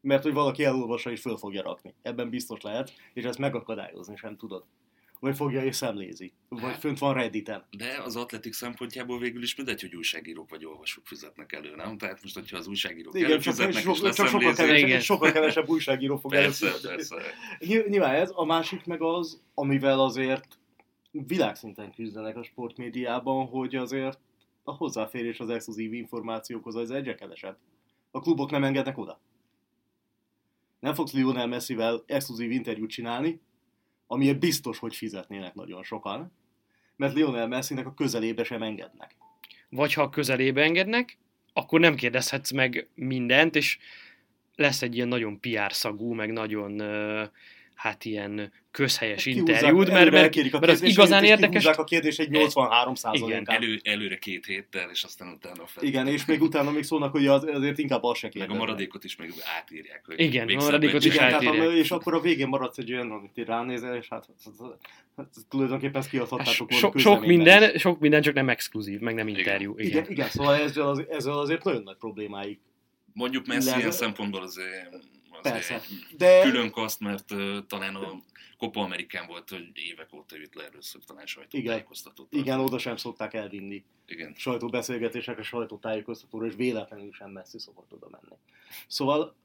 [0.00, 1.94] Mert hogy valaki elolvassa és föl fogja rakni.
[2.02, 4.64] Ebben biztos lehet, és ezt megakadályozni sem tudod.
[5.20, 6.32] Vagy fogja és szemlézi.
[6.48, 6.78] Vagy Hát.
[6.78, 7.64] fönt van Redditen.
[7.70, 11.98] De az atletik szempontjából végül is mindegy, hogy újságírók vagy olvasók fizetnek elő, nem?
[11.98, 15.00] Tehát most, hogyha az újságírók Igen, csak, előfizetnek és so, csak sokkal, kevesebb, Igen.
[15.00, 16.96] sokkal kevesebb újságíró fog persze, előfizetni.
[16.96, 17.16] persze.
[17.58, 20.58] Ny- Nyilván ez, a másik meg az, amivel azért
[21.10, 24.18] világszinten küzdenek a sportmédiában, hogy azért
[24.64, 27.58] a hozzáférés az exkluzív információkhoz az egyre kevesebb.
[28.10, 29.20] A klubok nem engednek oda.
[30.80, 33.40] Nem fogsz Lionel Messivel exkluzív interjút csinálni,
[34.06, 36.32] amiért biztos, hogy fizetnének nagyon sokan,
[36.96, 39.16] mert Lionel Messinek a közelébe sem engednek.
[39.68, 41.18] Vagy ha a közelébe engednek,
[41.52, 43.78] akkor nem kérdezhetsz meg mindent, és
[44.54, 46.82] lesz egy ilyen nagyon PR szagú, meg nagyon
[47.76, 52.94] hát ilyen közhelyes Kihúzzák, interjúd, mert, mert, mert az igazán érdekes, a kérdés egy 83
[53.12, 55.84] Igen, Elő, előre két héttel, és aztán utána fel.
[55.84, 59.04] Igen, és még utána még szólnak, hogy az, azért inkább az se Meg a maradékot
[59.04, 60.02] is még átírják.
[60.06, 61.14] Hogy Igen, a maradékot is.
[61.14, 61.68] Igen, tehát, átírják.
[61.68, 64.26] a- és akkor a végén maradsz egy olyan, amit ránézel, és hát,
[65.16, 67.80] hát tulajdonképpen ezt hát volna sok, minden, is.
[67.80, 69.74] sok minden, csak nem exkluzív, meg nem interjú.
[69.76, 69.90] Igen.
[69.90, 72.60] Igen, igen, szóval ezzel, az, ezzel azért nagyon nagy problémáik.
[73.12, 74.88] Mondjuk Messi Le- ilyen szempontból azért
[75.50, 75.80] Persze.
[76.16, 78.22] De külön kaszt, mert uh, talán a
[78.58, 82.32] Copa Amerikán volt, hogy évek óta jött le először talán sajtótájékoztatót.
[82.32, 84.34] igen, oda sem szokták elvinni Igen.
[84.36, 88.36] sajtóbeszélgetésekre, sajtótájékoztatóra, és véletlenül sem messzi szokott oda menni.
[88.88, 89.36] Szóval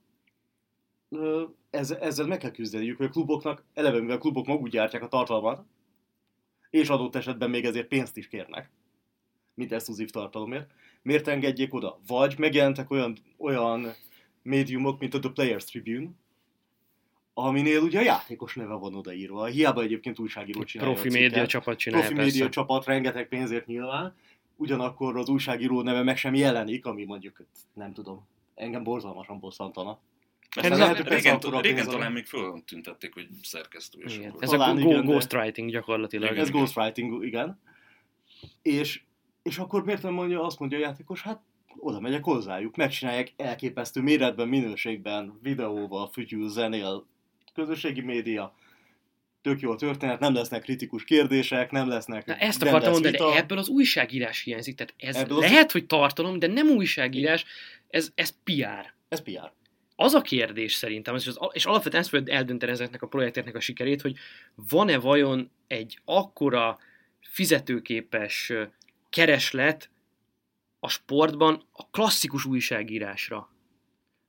[1.69, 5.07] ez, ezzel meg kell küzdeniük, hogy a kluboknak, eleve mivel a klubok maguk gyártják a
[5.07, 5.65] tartalmat,
[6.69, 8.71] és adott esetben még ezért pénzt is kérnek,
[9.53, 11.99] mint exkluzív tartalomért, miért engedjék oda?
[12.07, 13.93] Vagy megjelentek olyan, olyan
[14.43, 16.09] médiumok, mint a The Players Tribune,
[17.33, 19.45] aminél ugye a játékos neve van odaírva.
[19.45, 22.37] Hiába egyébként újságíró csinálja Profi a média csapat csinálja Profi persze.
[22.37, 24.15] média csapat, rengeteg pénzért nyilván,
[24.55, 29.99] ugyanakkor az újságíró neve meg sem jelenik, ami mondjuk, nem tudom, engem borzalmasan bosszantana.
[30.61, 33.99] Ez lehet, a- hogy régen, a régen alap- talán még föltüntették, hogy szerkesztő.
[34.03, 34.29] És Igen.
[34.29, 36.31] akkor- Ez a Talán go- igen, ghostwriting gyakorlatilag.
[36.31, 36.43] Igen.
[36.43, 37.59] Ez ghostwriting, igen.
[38.61, 39.01] És,
[39.43, 41.41] és akkor miért nem mondja, azt mondja a játékos, hát
[41.77, 47.05] oda megyek hozzájuk, megcsinálják elképesztő méretben, minőségben, videóval, fütyül, zenél,
[47.53, 48.55] közösségi média,
[49.41, 53.35] tök jó a történet, nem lesznek kritikus kérdések, nem lesznek Na, ezt akartam mondani, de
[53.35, 54.75] ebből az újságírás hiányzik.
[54.75, 57.45] Tehát ez Ebből az- lehet, hogy tartalom, de nem újságírás,
[57.89, 58.93] ez, ez PR.
[59.09, 59.51] Ez PR.
[59.95, 63.59] Az a kérdés szerintem, és, az, és alapvetően ezt fogja eldönteni ezeknek a projekteknek a
[63.59, 64.15] sikerét, hogy
[64.55, 66.79] van-e vajon egy akkora
[67.21, 68.53] fizetőképes
[69.09, 69.89] kereslet
[70.83, 73.49] a sportban a klasszikus újságírásra.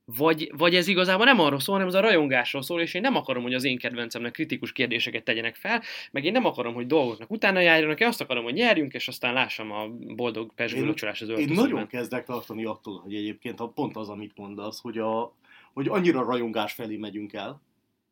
[0.05, 3.17] Vagy, vagy ez igazából nem arról szól, hanem ez a rajongásról szól, és én nem
[3.17, 7.31] akarom, hogy az én kedvencemnek kritikus kérdéseket tegyenek fel, meg én nem akarom, hogy dolgoknak
[7.31, 11.21] utána járjanak, én azt akarom, hogy nyerjünk, és aztán lássam a boldog pesgő Én- locsolás
[11.23, 11.71] az Én öltözőben.
[11.71, 15.35] nagyon kezdek tartani attól, hogy egyébként a, pont az, amit mondasz, hogy, a,
[15.73, 17.62] hogy annyira rajongás felé megyünk el,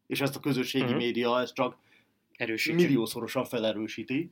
[0.06, 0.96] és ezt a közösségi Mhm.
[0.96, 1.76] média ezt csak
[2.36, 2.80] Erősítjük.
[2.86, 4.30] milliószorosan felerősíti.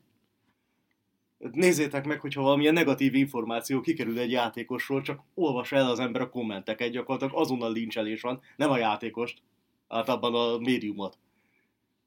[1.38, 6.30] Nézzétek meg, hogyha valamilyen negatív információ kikerül egy játékosról, csak olvas el az ember a
[6.30, 9.42] kommenteket, gyakorlatilag azonnal lincselés van, nem a játékost,
[9.88, 11.18] általában a médiumot.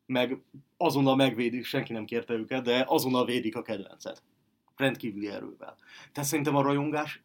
[0.05, 0.41] Meg
[0.77, 4.23] azonnal megvédik, senki nem kérte őket, de azonnal védik a kedvencet.
[4.75, 5.77] Rendkívüli erővel.
[6.11, 7.21] Tehát szerintem a rajongás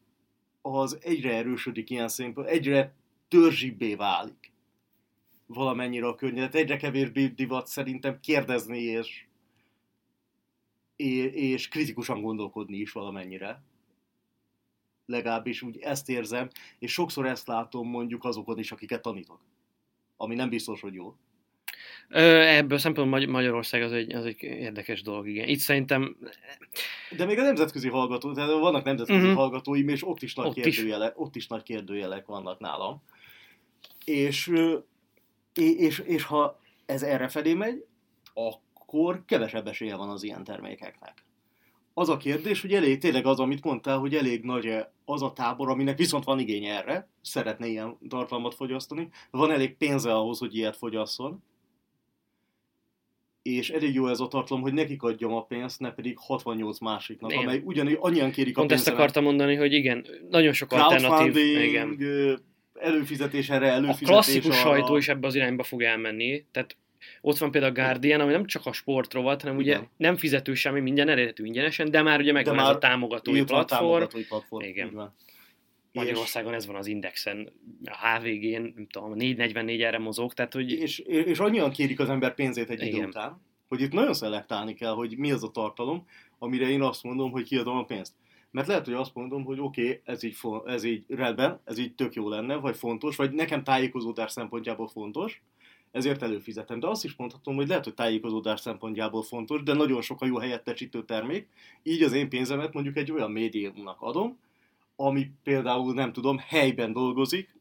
[0.63, 2.95] az egyre erősödik ilyen szempont, egyre
[3.29, 4.53] törzsibbé válik
[5.47, 6.55] valamennyire a környezet.
[6.55, 9.27] Egyre kevésbé divat szerintem kérdezni és,
[10.97, 13.63] és, kritikusan gondolkodni is valamennyire.
[15.07, 19.41] Legalábbis úgy ezt érzem, és sokszor ezt látom mondjuk azokon is, akiket tanítok.
[20.17, 21.17] Ami nem biztos, hogy jó.
[22.09, 25.49] Ebből szempontból Magy- Magyarország az egy, az egy érdekes dolog, igen.
[25.49, 26.17] Itt szerintem
[27.17, 29.37] De még a nemzetközi hallgató, tehát vannak nemzetközi uh-huh.
[29.37, 30.75] hallgatóim, és ott is, nagy Ott is.
[30.77, 33.03] kérdőjelek, ott is nagy kérdőjelek vannak nálam.
[34.05, 34.53] És,
[35.55, 37.85] és, és, és ha ez erre felé megy,
[38.35, 38.61] akkor
[39.27, 41.25] kevesebb esélye van az ilyen termékeknek.
[41.95, 45.69] Az a kérdés, hogy elég, tényleg az, amit mondtál, hogy elég nagy az a tábor,
[45.69, 50.77] aminek viszont van igény erre, szeretne ilyen tartalmat fogyasztani, van elég pénze ahhoz, hogy ilyet
[50.77, 51.43] fogyasszon,
[53.43, 57.33] és elég jó ez a tartalom, hogy nekik adjam a pénzt, ne pedig 68 másiknak,
[57.33, 57.43] Igen.
[57.45, 59.01] amely ugyanúgy annyian kérik pont a ezt pénzemet.
[59.01, 61.37] akartam mondani, hogy igen, nagyon sok alternatív.
[61.37, 61.99] Igen.
[62.75, 64.71] Előfizetés erre, A előfizetés klasszikus arra.
[64.71, 66.45] sajtó is ebbe az irányba fog elmenni.
[66.51, 66.77] Tehát
[67.21, 69.89] ott van például a Guardian, ami nem csak a sportrovat, hanem ugye Igen.
[69.97, 73.45] nem fizető semmi, minden elérhető ingyenesen, de már ugye megvan De ez már a támogatói
[73.45, 73.83] platform.
[73.83, 74.65] támogatói platform.
[74.65, 74.91] Igen.
[74.95, 75.15] van.
[75.93, 77.53] Magyarországon ez van az indexen,
[77.85, 80.73] a HVG-n, nem tudom, 444 erre mozog, tehát hogy...
[80.73, 83.09] És, és annyian kérik az ember pénzét egy idő Igen.
[83.09, 86.07] után, hogy itt nagyon szelektálni kell, hogy mi az a tartalom,
[86.39, 88.13] amire én azt mondom, hogy kiadom a pénzt.
[88.51, 91.95] Mert lehet, hogy azt mondom, hogy oké, okay, ez, így, ez így rendben, ez így
[91.95, 95.43] tök jó lenne, vagy fontos, vagy nekem tájékozódás szempontjából fontos,
[95.91, 96.81] ezért előfizetem.
[96.81, 100.39] De azt is mondhatom, hogy lehet, hogy tájékozódás szempontjából fontos, de nagyon sok a jó
[100.39, 101.49] helyettesítő termék,
[101.83, 104.39] így az én pénzemet mondjuk egy olyan médiumnak adom,
[104.97, 107.55] ami például, nem tudom, helyben dolgozik,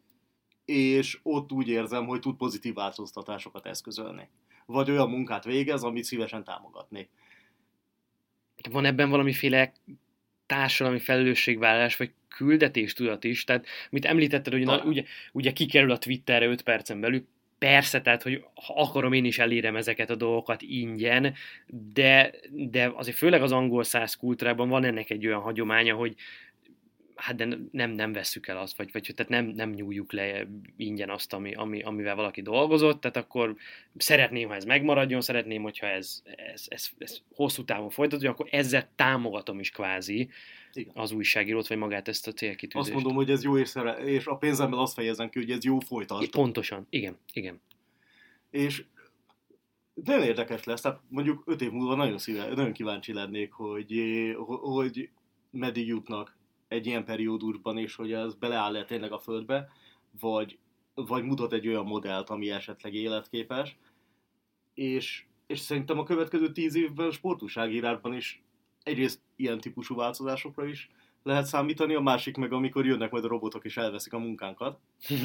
[0.65, 4.29] és ott úgy érzem, hogy tud pozitív változtatásokat eszközölni.
[4.65, 7.09] Vagy olyan munkát végez, amit szívesen támogatnék.
[8.69, 9.73] van ebben valamiféle
[10.45, 13.43] társadalmi felelősségvállalás, vagy küldetéstudat is.
[13.43, 17.25] Tehát, mit említetted, hogy na, ugye, ugye kikerül a Twitterre 5 percen belül,
[17.65, 21.33] persze, tehát, hogy ha akarom, én is elérem ezeket a dolgokat ingyen,
[21.67, 26.15] de, de azért főleg az angol száz kultúrában van ennek egy olyan hagyománya, hogy
[27.15, 30.47] hát de nem, nem vesszük el azt, vagy, vagy tehát nem, nem nyújjuk le
[30.77, 33.55] ingyen azt, ami, ami, amivel valaki dolgozott, tehát akkor
[33.97, 36.21] szeretném, ha ez megmaradjon, szeretném, hogyha ez,
[36.53, 40.29] ez, ez, ez hosszú távon folytatódjon, akkor ezzel támogatom is kvázi
[40.73, 40.91] Igen.
[40.95, 42.95] az újságírót, vagy magát ezt a célkitűzést.
[42.95, 45.63] Azt mondom, hogy ez jó, és, szere- és a pénzemmel azt fejezem ki, hogy ez
[45.63, 46.29] jó folytasd.
[46.29, 47.61] Pontosan, igen, igen.
[48.49, 48.83] És
[49.93, 53.93] nagyon érdekes lesz, tehát mondjuk öt év múlva nagyon, szíve, nagyon kíváncsi lennék, hogy,
[54.61, 55.09] hogy
[55.51, 56.34] meddig jutnak
[56.67, 59.69] egy ilyen periódusban, és hogy ez beleáll-e tényleg a földbe,
[60.19, 60.57] vagy,
[60.93, 63.77] vagy mutat egy olyan modellt, ami esetleg életképes.
[64.73, 68.43] És, és szerintem a következő tíz évben sportúságírásban is
[68.83, 70.89] egyrészt ilyen típusú változásokra is
[71.25, 74.79] lehet számítani, a másik meg amikor jönnek majd a robotok és elveszik a munkánkat.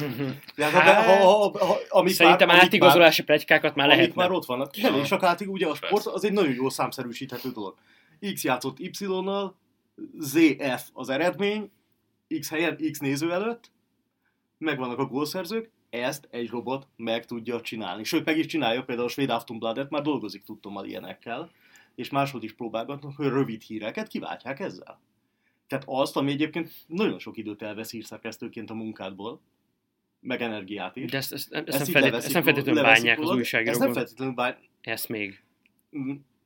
[0.55, 4.13] Tehát, Hát, ha, ha, ha, amit Szerintem már, átigazolási plegykákat már lehetne.
[4.15, 4.71] már ott vannak.
[4.71, 7.75] Kell, és akár ugye a sport az egy nagyon jó számszerűsíthető dolog.
[8.33, 9.55] X játszott Y-nal,
[10.19, 11.71] ZF az eredmény,
[12.39, 13.71] X helyen, X néző előtt,
[14.57, 18.03] megvannak a gólszerzők, ezt egy robot meg tudja csinálni.
[18.03, 21.51] Sőt, meg is csinálja, például a svéd Aftonbladet már dolgozik tudtommal ilyenekkel,
[21.95, 25.01] és máshol is próbálgatnak, hogy rövid híreket kiváltják ezzel.
[25.67, 29.41] Tehát azt, ami egyébként nagyon sok időt elvesz hírszerkesztőként a munkádból,
[30.19, 31.11] meg energiát is.
[31.11, 33.73] De ezt, ezt, ezt, Ezt nem, feltét, ezt nem feltétlenül bánják az újságírók.
[33.73, 34.69] Ezt nem feltétlenül bánják.
[34.81, 35.43] Ezt még.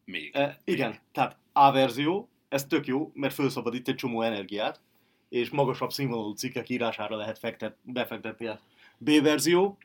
[0.06, 0.36] Még.
[0.36, 4.82] E, igen, tehát A verzió, ez tök jó, mert felszabadít egy csomó energiát,
[5.30, 8.46] és magasabb színvonalú cikkek írására lehet fektet, befektetni.
[8.46, 8.62] ezt.
[8.98, 9.78] B verzió,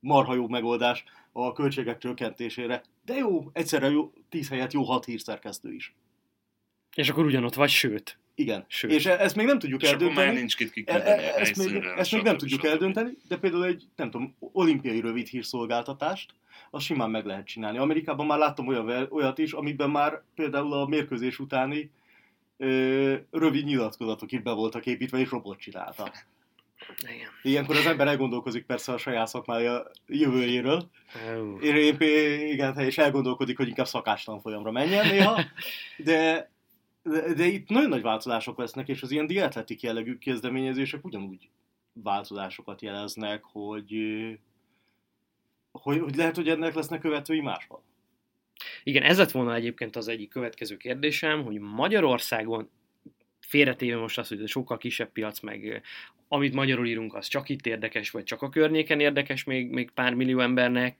[0.00, 5.72] marha jó megoldás a költségek csökkentésére, de jó, egyszerre jó, 10 helyett jó 6 hírszerkesztő
[5.72, 5.94] is.
[6.94, 8.18] És akkor ugyanott vagy, sőt.
[8.34, 8.64] Igen.
[8.68, 8.90] Sőt.
[8.90, 10.38] És e- ezt még nem tudjuk És akkor már eldönteni.
[10.38, 13.84] nincs kit E- kiküldeni e- Ezt még, ezt még nem tudjuk eldönteni, de például egy,
[13.96, 16.34] nem tudom, olimpiai rövid hírszolgáltatást,
[16.70, 17.78] azt simán meg lehet csinálni.
[17.78, 21.90] Amerikában már láttam olyan, olyat is, amiben már például a mérkőzés utáni
[22.56, 26.12] ö, rövid nyilatkozatok itt be voltak építve, és robot csinálta.
[27.02, 27.28] Igen.
[27.42, 30.90] Ilyenkor az ember elgondolkozik persze a saját szakmája jövőjéről.
[31.62, 31.96] Én
[32.48, 35.40] igen, és elgondolkodik, hogy inkább szakástalan folyamra menjen néha,
[35.96, 36.50] de,
[37.36, 41.48] de, itt nagyon nagy változások lesznek, és az ilyen dietletik jellegű kezdeményezések ugyanúgy
[41.92, 43.94] változásokat jeleznek, hogy,
[45.72, 47.82] hogy, hogy lehet, hogy ennek lesznek követői máshol.
[48.82, 52.70] Igen, ez lett volna egyébként az egyik következő kérdésem, hogy Magyarországon
[53.40, 55.82] félretéve most azt, hogy ez sokkal kisebb piac, meg
[56.28, 60.14] amit magyarul írunk, az csak itt érdekes, vagy csak a környéken érdekes még, még pár
[60.14, 60.96] millió embernek,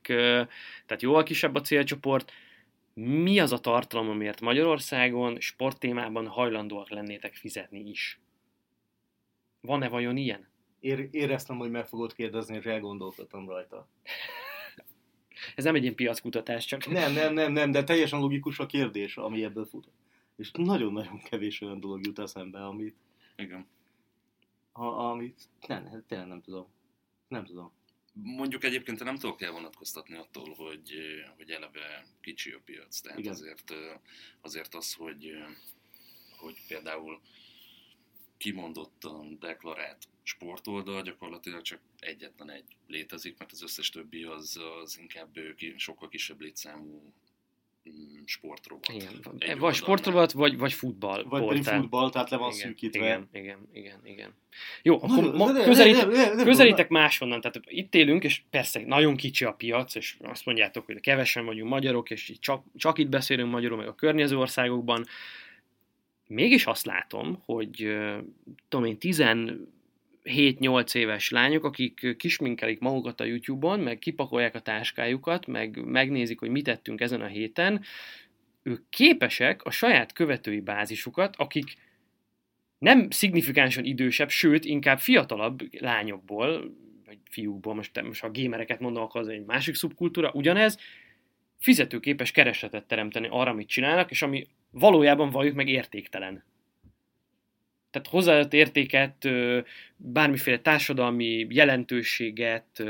[0.86, 2.32] tehát jóval kisebb a célcsoport.
[2.94, 8.20] Mi az a tartalom, amiért Magyarországon sporttémában hajlandóak lennétek fizetni is?
[9.60, 10.48] Van-e vajon ilyen?
[10.80, 13.88] Ér, éreztem, hogy meg fogod kérdezni, és elgondolkodtam rajta.
[15.56, 16.86] Ez nem egy ilyen piackutatás, csak...
[16.86, 19.90] Nem, nem, nem, nem, de teljesen logikus a kérdés, ami ebből fut.
[20.36, 22.96] És nagyon-nagyon kevés olyan dolog jut eszembe, amit,
[23.36, 23.66] Igen.
[24.72, 26.66] ha, amit nem, tényleg nem tudom.
[27.28, 27.72] Nem tudom.
[28.16, 30.94] Mondjuk egyébként nem tudok elvonatkoztatni attól, hogy,
[31.36, 33.00] hogy eleve kicsi a piac.
[33.00, 33.32] Tehát Igen.
[33.32, 33.74] azért,
[34.40, 35.32] azért az, hogy,
[36.36, 37.20] hogy például
[38.36, 45.38] kimondottan deklarált sportoldal gyakorlatilag csak egyetlen egy létezik, mert az összes többi az, az inkább
[45.56, 47.12] ki, sokkal kisebb létszámú
[48.24, 48.88] sportrobot.
[48.88, 49.20] Igen.
[49.38, 51.24] Egy Vagy sportrobot, vagy, vagy futball.
[51.28, 53.04] Vagy pedig futball, tehát le van igen, szűkítve.
[53.04, 54.34] Igen, igen, igen, igen.
[54.82, 55.64] Jó, akkor Nagyon- ma, de-
[56.44, 61.00] közelítek, máshonnan, tehát itt élünk, és persze nagyon kicsi a piac, és azt mondjátok, hogy
[61.00, 65.04] kevesen vagyunk magyarok, és csak, csak itt beszélünk magyarul, meg a környező országokban.
[66.26, 67.96] Mégis azt látom, hogy
[68.68, 68.98] tudom én,
[70.24, 76.50] 17-8 éves lányok, akik kisminkelik magukat a YouTube-on, meg kipakolják a táskájukat, meg megnézik, hogy
[76.50, 77.82] mit tettünk ezen a héten,
[78.62, 81.74] ők képesek a saját követői bázisukat, akik
[82.78, 86.74] nem szignifikánsan idősebb, sőt, inkább fiatalabb lányokból,
[87.06, 90.78] vagy fiúkból, most, most a gémereket mondom, akkor az egy másik szubkultúra, ugyanez,
[91.58, 96.44] fizetőképes keresletet teremteni arra, amit csinálnak, és ami valójában valljuk meg értéktelen.
[97.94, 99.28] Tehát hozzáadott értéket,
[99.96, 102.82] bármiféle társadalmi jelentőséget,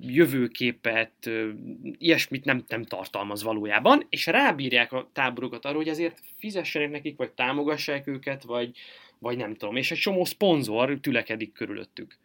[0.00, 1.30] jövőképet,
[1.98, 7.30] ilyesmit nem, nem tartalmaz valójában, és rábírják a táborokat arra, hogy ezért fizessenek nekik, vagy
[7.30, 8.70] támogassák őket, vagy,
[9.18, 9.76] vagy nem tudom.
[9.76, 12.18] És egy csomó szponzor tülekedik körülöttük.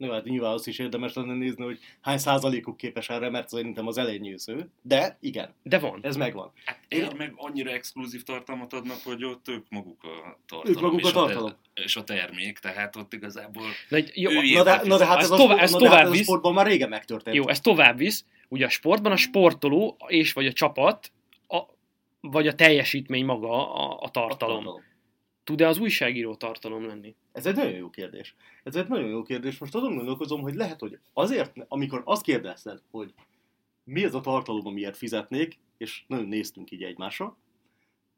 [0.00, 3.86] No, hát nyilván azt is érdemes lenne nézni, hogy hány százalékuk képes erre, mert szerintem
[3.86, 4.70] az elenyősző.
[4.82, 5.54] De igen.
[5.62, 5.98] De van.
[6.02, 6.52] Ez megvan.
[6.64, 7.10] Hát én ja.
[7.16, 10.76] meg annyira exkluzív tartalmat adnak, hogy ott ők maguk a tartalom.
[10.76, 11.50] Ők maguk a tartalom.
[11.50, 15.18] A te, és a termék, tehát ott igazából na, jó, na, de, na de hát
[15.18, 16.20] ez, ez, tovább, ez tovább hát visz.
[16.20, 17.36] a sportban már régen megtörtént.
[17.36, 18.24] Jó, ez tovább visz.
[18.48, 21.12] Ugye a sportban a sportoló és vagy a csapat,
[21.48, 21.60] a,
[22.20, 24.56] vagy a teljesítmény maga a, a tartalom.
[24.56, 24.88] A tartalom.
[25.44, 27.14] Tud-e az újságíró tartalom lenni?
[27.32, 28.34] Ez egy nagyon jó kérdés.
[28.64, 29.58] Ez egy nagyon jó kérdés.
[29.58, 33.14] Most azon gondolkozom, hogy lehet, hogy azért, amikor azt kérdezted, hogy
[33.84, 37.36] mi az a tartalom, amiért fizetnék, és nagyon néztünk így egymásra,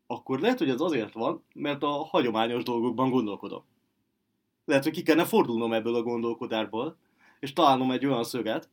[0.07, 3.65] akkor lehet, hogy ez azért van, mert a hagyományos dolgokban gondolkodom.
[4.65, 6.97] Lehet, hogy ki kellene fordulnom ebből a gondolkodásból,
[7.41, 8.69] és találnom egy olyan szöget,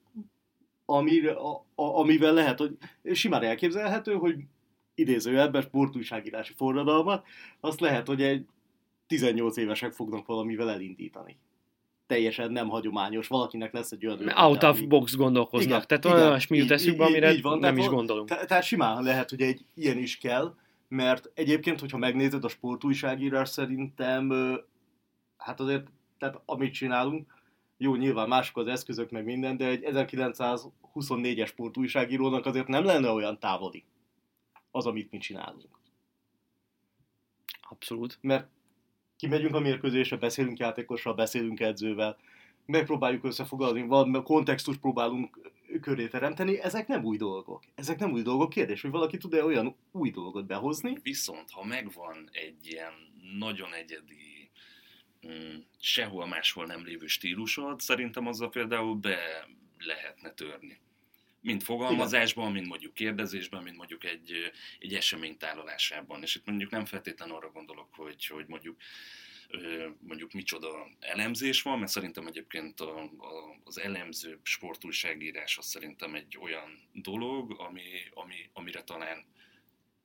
[0.86, 2.78] amire, a, a, amivel lehet, hogy
[3.14, 4.36] simán elképzelhető, hogy
[5.00, 7.26] idézőjelben sportújságírási forradalmat,
[7.60, 8.46] azt lehet, hogy egy
[9.08, 11.38] 18 évesek fognak valamivel elindítani.
[12.08, 14.30] Teljesen nem hagyományos, valakinek lesz egy olyan...
[14.30, 17.88] Out of box gondolkoznak, igen, tehát olyan olyasmi jut eszükbe, amire így van, nem is
[17.88, 18.28] gondolunk.
[18.28, 20.56] Tehát, tehát simán lehet, hogy egy ilyen is kell,
[20.88, 24.32] mert egyébként, hogyha megnézed a sportújságírás szerintem,
[25.38, 25.88] hát azért,
[26.18, 27.38] tehát amit csinálunk,
[27.78, 33.40] jó, nyilván mások az eszközök, meg minden, de egy 1924-es sportújságírónak azért nem lenne olyan
[33.40, 33.84] távoli
[34.72, 35.80] az, amit mi csinálunk.
[37.70, 38.18] Abszolút.
[38.22, 38.50] Mert
[39.16, 42.18] kimegyünk a mérkőzésre, beszélünk játékossal, beszélünk edzővel,
[42.66, 45.52] megpróbáljuk összefoglalni, valami kontextust próbálunk
[45.82, 47.64] köré teremteni, ezek nem új dolgok.
[47.76, 48.50] Ezek nem új dolgok.
[48.50, 50.98] Kérdés, hogy valaki tud-e olyan új dolgot behozni?
[51.02, 52.94] Viszont, ha megvan egy ilyen
[53.38, 54.50] nagyon egyedi,
[55.28, 59.48] mm, sehol máshol nem lévő stílusod, szerintem azzal például be
[59.78, 60.80] lehetne törni.
[61.42, 66.22] Mind fogalmazásban, mind mondjuk kérdezésben, mind mondjuk egy, egy esemény tálalásában.
[66.22, 68.78] És itt mondjuk nem feltétlenül arra gondolok, hogy, hogy mondjuk
[70.00, 73.10] mondjuk micsoda elemzés van, mert szerintem egyébként a, a,
[73.64, 77.84] az elemző sportújságírás az szerintem egy olyan dolog, ami,
[78.14, 79.26] ami, amire talán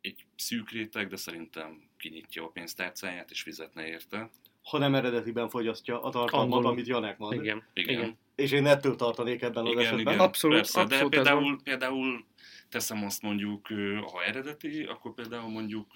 [0.00, 4.30] egy szűk réteg, de szerintem kinyitja a pénztárcáját és fizetne érte.
[4.62, 7.32] Ha nem eredetiben fogyasztja a tartalmat, amit Janek mond.
[7.32, 7.66] Igen.
[7.72, 7.94] Igen.
[7.94, 8.18] igen.
[8.34, 10.14] És én ettől tartanék ebben igen, az esetben.
[10.14, 12.24] Igen, abszolút, persze, abszolút de például, például
[12.68, 13.66] teszem azt mondjuk,
[14.12, 15.86] ha eredeti, akkor például mondjuk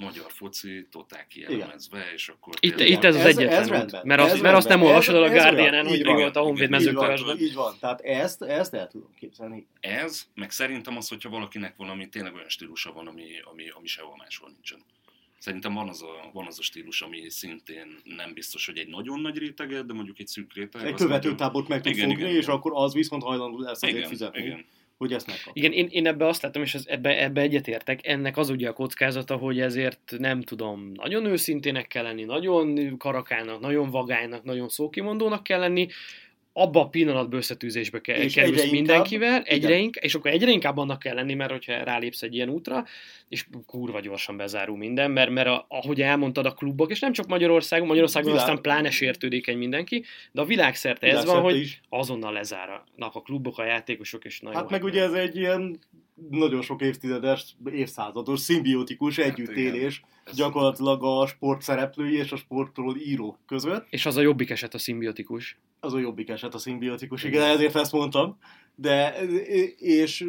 [0.00, 2.54] magyar foci totál kielemezve, és akkor...
[2.60, 2.96] Itt, tényleg...
[2.96, 5.28] itt ez az ez, egyetlen ez út, mert, az, mert azt nem olvasod el a
[5.28, 7.38] Guardian-en, hogy mi volt a Honvéd mezőkövesben.
[7.38, 9.66] Így van, tehát ezt, ezt el tudom képzelni.
[9.80, 14.16] Ez, meg szerintem az, hogyha valakinek valami tényleg olyan stílusa van, ami, ami, ami sehol
[14.16, 14.84] máshol nincsen.
[15.40, 19.20] Szerintem van az, a, van az a stílus, ami szintén nem biztos, hogy egy nagyon
[19.20, 20.86] nagy rétege, de mondjuk egy szűk réteg.
[20.86, 22.54] Egy követőtábort meg tud fogni, igen, és igen.
[22.54, 24.42] akkor az viszont hajlandó lesz igen, fizetni.
[24.42, 24.64] Igen
[25.00, 25.52] hogy ezt megkapja.
[25.54, 28.72] Igen, én, én ebbe azt látom, és ez, ebbe, ebbe egyetértek, ennek az ugye a
[28.72, 35.42] kockázata, hogy ezért nem tudom, nagyon őszintének kell lenni, nagyon karakának, nagyon vagánynak, nagyon szókimondónak
[35.42, 35.88] kell lenni,
[36.52, 40.50] abba a pillanatban összetűzésbe ke- és kerülsz egyre mindenkivel, inkább, egyre inkább, és akkor egyre
[40.50, 42.84] inkább annak kell lenni, mert hogyha rálépsz egy ilyen útra,
[43.28, 47.26] és kurva gyorsan bezárul minden, mert, mert a, ahogy elmondtad a klubok, és nem csak
[47.26, 48.46] Magyarországon, Magyarországon Világ...
[48.46, 51.80] aztán pláne sértődik egy mindenki, de a világszerte ez van, hogy is.
[51.88, 55.78] azonnal lezárnak a klubok, a játékosok, és nagyon Hát meg ugye ez egy ilyen
[56.30, 60.34] nagyon sok évtizedes, évszázados, szimbiotikus hát együttélés igen.
[60.34, 63.86] gyakorlatilag a sport szereplői és a sportról írók között.
[63.90, 65.58] És az a jobbik eset a szimbiotikus.
[65.80, 68.38] Az a jobbik eset a szimbiotikus, igen, igen ezért ezt mondtam.
[68.74, 69.22] De,
[69.76, 70.26] és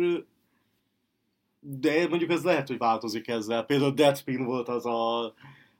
[1.60, 3.64] de mondjuk ez lehet, hogy változik ezzel.
[3.64, 5.34] Például Deadspin volt az a, a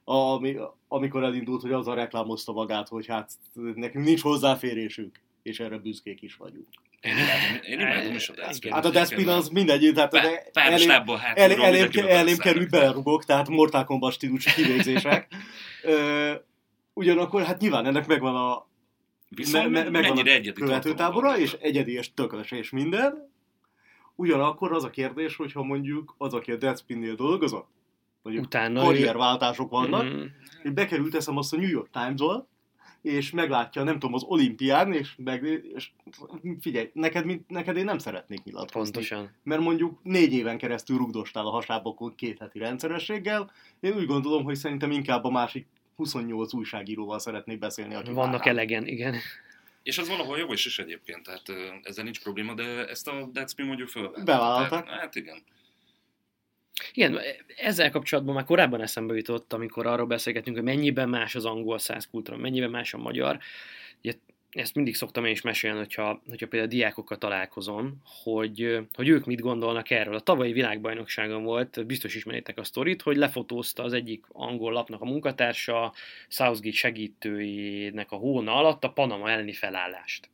[0.04, 0.56] ami,
[0.88, 6.36] amikor elindult, hogy azzal reklámozta magát, hogy hát nekünk nincs hozzáférésünk, és erre büszkék is
[6.36, 6.68] vagyunk.
[7.02, 8.72] Én imádom, én imádom is a Deathspin.
[8.72, 10.90] Hát a Deathspin az mindegy, tehát Pár, elém,
[11.34, 15.28] elém, elém, elém került belerugok, tehát Mortal Kombat stílusú kivégzések.
[16.94, 18.70] ugyanakkor hát nyilván ennek megvan a
[19.28, 23.30] Viszont me, me, megvan a követőtábora, és egyedi és tökös és minden.
[24.14, 27.68] Ugyanakkor az a kérdés, hogyha mondjuk az, aki a Deathspin-nél dolgozott,
[28.22, 30.24] mondjuk Utána karrierváltások vannak, mm.
[30.64, 32.48] én bekerült eszem azt a New York Times-ol,
[33.02, 35.44] és meglátja, nem tudom, az olimpián, és, meg,
[35.74, 35.90] és
[36.60, 38.92] figyelj, neked, neked én nem szeretnék nyilatkozni.
[38.92, 39.30] Pontosan.
[39.42, 43.50] Mert mondjuk négy éven keresztül rugdostál a hasábokon két heti rendszerességgel,
[43.80, 48.40] én úgy gondolom, hogy szerintem inkább a másik 28 újságíróval szeretnék beszélni, akik Vannak már
[48.46, 48.56] rám.
[48.56, 49.14] elegen, igen.
[49.82, 51.42] És az valahol jogos is egyébként, tehát
[51.82, 54.22] ezzel nincs probléma, de ezt a Decmi mondjuk fölvette.
[54.22, 54.82] Bevállalta.
[54.82, 55.42] Tehát, Hát igen.
[56.92, 57.18] Igen,
[57.56, 62.08] ezzel kapcsolatban már korábban eszembe jutott, amikor arról beszélgetünk, hogy mennyiben más az angol száz
[62.10, 63.38] kultúra, mennyiben más a magyar.
[63.98, 64.12] Ugye,
[64.50, 69.40] ezt mindig szoktam én is mesélni, hogyha, hogyha például diákokkal találkozom, hogy, hogy ők mit
[69.40, 70.14] gondolnak erről.
[70.14, 75.04] A tavalyi világbajnokságon volt, biztos ismeritek a sztorit, hogy lefotózta az egyik angol lapnak a
[75.04, 75.92] munkatársa
[76.28, 80.28] Southgate segítőjének a hóna alatt a Panama elleni felállást.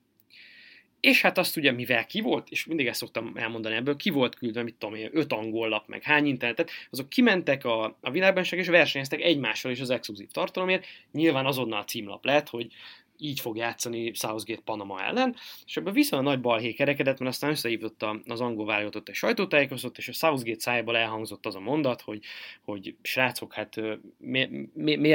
[1.00, 4.34] És hát azt ugye, mivel ki volt, és mindig ezt szoktam elmondani ebből, ki volt
[4.34, 8.58] küldve, mit tudom én, öt angol lap, meg hány internetet, azok kimentek a, a világbajnokság
[8.58, 10.86] és versenyeztek egymással is az exkluzív tartalomért.
[11.12, 12.72] Nyilván azonnal címlap lett, hogy
[13.18, 18.06] így fog játszani Southgate Panama ellen, és ebben viszonylag nagy balhé kerekedett, mert aztán összehívott
[18.26, 22.22] az angol válogatott egy sajtótájékoztatót, és a Southgate szájából elhangzott az a mondat, hogy,
[22.62, 24.50] hogy srácok, hát ö, miért,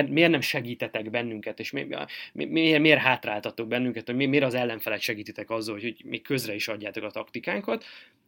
[0.10, 5.02] miért, nem segítetek bennünket, és miért, miért, miért hátráltatok bennünket, hogy mi- miért az ellenfelet
[5.02, 7.86] segítitek azzal, hogy, hogy még közre is adjátok a taktikánkat,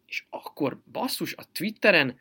[0.07, 2.19] és akkor basszus a Twitteren,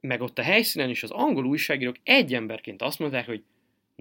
[0.00, 3.42] meg ott a helyszínen is az angol újságírók egy emberként azt mondták, hogy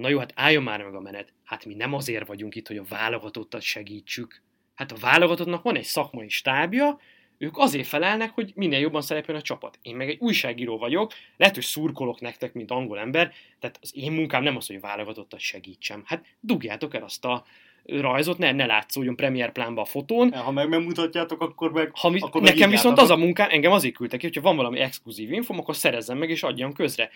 [0.01, 1.33] na jó, hát álljon már meg a menet.
[1.43, 4.41] Hát mi nem azért vagyunk itt, hogy a válogatottat segítsük.
[4.75, 6.99] Hát a válogatottnak van egy szakmai stábja,
[7.37, 9.79] ők azért felelnek, hogy minél jobban szerepeljen a csapat.
[9.81, 14.11] Én meg egy újságíró vagyok, lehet, hogy szurkolok nektek, mint angol ember, tehát az én
[14.11, 16.03] munkám nem az, hogy válogatottat segítsem.
[16.05, 17.45] Hát dugjátok el azt a
[17.85, 21.91] rajzot, ne, ne látszódjon premier plánba a fotón, Ha meg megmutatjátok, akkor meg...
[21.95, 24.79] ha mi, akkor nekem viszont az a munkám, engem azért küldtek ki, hogyha van valami
[24.79, 27.09] exkluzív infom, akkor szerezzem meg és adjam közre.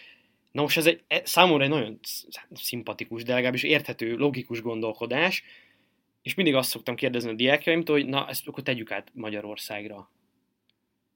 [0.51, 5.43] Na most ez egy, e- számomra egy nagyon sz- szimpatikus, de legalábbis érthető, logikus gondolkodás,
[6.21, 10.11] és mindig azt szoktam kérdezni a diákjaimtól, hogy na, ezt akkor tegyük át Magyarországra.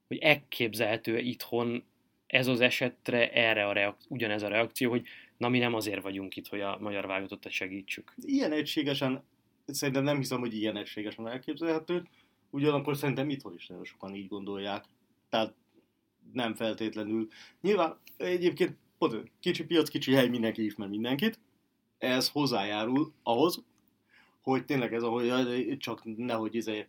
[0.08, 1.84] Hogy elképzelhető itthon
[2.28, 5.08] ez az esetre erre a reak- ugyanez a reakció, hogy
[5.38, 8.14] na mi nem azért vagyunk itt, hogy a magyar válogatottat segítsük.
[8.22, 9.24] Ilyen egységesen,
[9.66, 12.08] szerintem nem hiszem, hogy ilyen egységesen elképzelhető,
[12.50, 14.86] ugyanakkor szerintem itthon is nagyon sokan így gondolják.
[15.30, 15.54] Tehát
[16.34, 17.28] nem feltétlenül.
[17.62, 21.40] Nyilván egyébként pont, kicsi piac, kicsi hely, mindenki ismer mindenkit.
[21.98, 23.64] Ez hozzájárul ahhoz,
[24.42, 26.88] hogy tényleg ez, ahogy csak nehogy izé,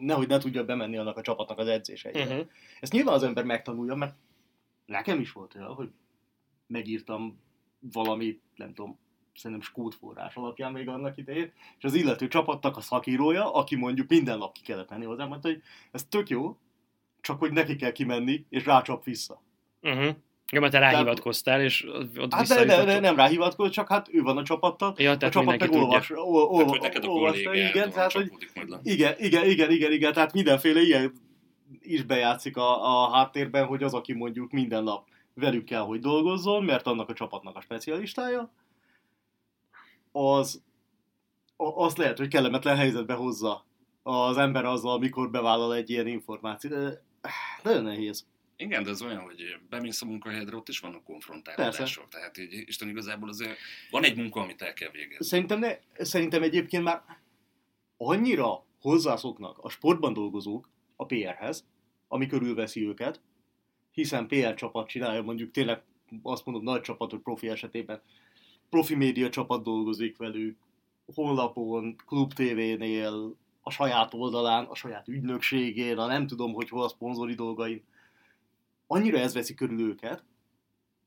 [0.00, 2.24] nehogy ne tudja bemenni annak a csapatnak az edzéseire.
[2.24, 2.46] Uh-huh.
[2.80, 4.16] Ezt nyilván az ember megtanulja, mert
[4.86, 5.90] nekem is volt olyan, hogy
[6.66, 7.40] megírtam
[7.80, 8.98] valami, nem tudom,
[9.34, 14.08] szerintem skót forrás alapján még annak idején, és az illető csapatnak a szakírója, aki mondjuk
[14.08, 16.58] minden nap ki kellett menni hozzá, mondta, hogy ez tök jó,
[17.20, 19.42] csak hogy neki kell kimenni, és rácsap vissza.
[19.82, 20.16] Uh-huh.
[20.52, 21.86] Ja, mert te ráhivatkoztál, és
[22.18, 25.16] ott Hát de, de, de nem ráhivatkozott, csak hát ő van a csapattal, Ja, a
[25.16, 28.32] tehát csapat mindenki meg olvas, ol, ol, Hát, hogy neked a olvasta, igen, tehát, hogy
[28.82, 31.12] igen, igen, igen, igen, igen, tehát mindenféle ilyen
[31.80, 36.64] is bejátszik a, a háttérben, hogy az, aki mondjuk minden nap velük kell, hogy dolgozzon,
[36.64, 38.52] mert annak a csapatnak a specialistája,
[40.12, 40.62] az,
[41.56, 43.64] a- az lehet, hogy kellemetlen helyzetbe hozza
[44.02, 46.72] az ember azzal, amikor bevállal egy ilyen információt.
[46.72, 47.02] De,
[47.62, 48.26] nagyon nehéz.
[48.60, 52.08] Igen, de ez olyan, hogy bemész a munkahelyedre, ott is vannak konfrontálódások.
[52.08, 53.58] Tehát így Isten igazából azért
[53.90, 55.24] van egy munka, amit el kell végezni.
[55.24, 57.02] Szerintem, ne, szerintem egyébként már
[57.96, 61.66] annyira hozzászoknak a sportban dolgozók a PR-hez,
[62.08, 63.20] ami körülveszi őket,
[63.92, 65.82] hiszen PR csapat csinálja, mondjuk tényleg
[66.22, 68.02] azt mondom nagy csapatok profi esetében,
[68.70, 70.58] profi média csapat dolgozik velük,
[71.14, 76.88] honlapon, klub TV-nél, a saját oldalán, a saját ügynökségén, a nem tudom, hogy hol a
[76.88, 77.84] szponzori dolgain.
[78.90, 80.24] Annyira ez veszi körül őket,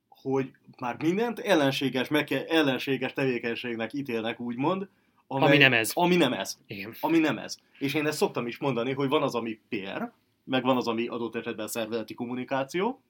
[0.10, 4.90] hogy már mindent ellenséges, meg, ellenséges tevékenységnek ítélnek, úgymond,
[5.28, 5.92] Ami nem ez.
[5.94, 6.58] Ami nem ez.
[6.68, 6.94] Igen.
[7.00, 7.58] Ami nem ez.
[7.80, 10.12] És én ezt szoktam is mondani, hogy van az, ami PR,
[10.44, 13.02] meg van az, ami adott esetben szervezeti kommunikáció,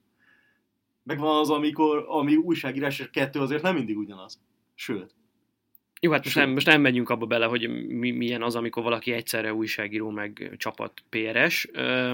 [1.03, 4.41] meg van az, amikor, ami újságírás, és kettő azért nem mindig ugyanaz.
[4.75, 5.15] Sőt.
[6.01, 6.43] Jó, hát most Sőt.
[6.43, 10.55] nem, most nem megyünk abba bele, hogy mi, milyen az, amikor valaki egyszerre újságíró, meg
[10.57, 11.67] csapat PRS.
[11.71, 12.13] Ö,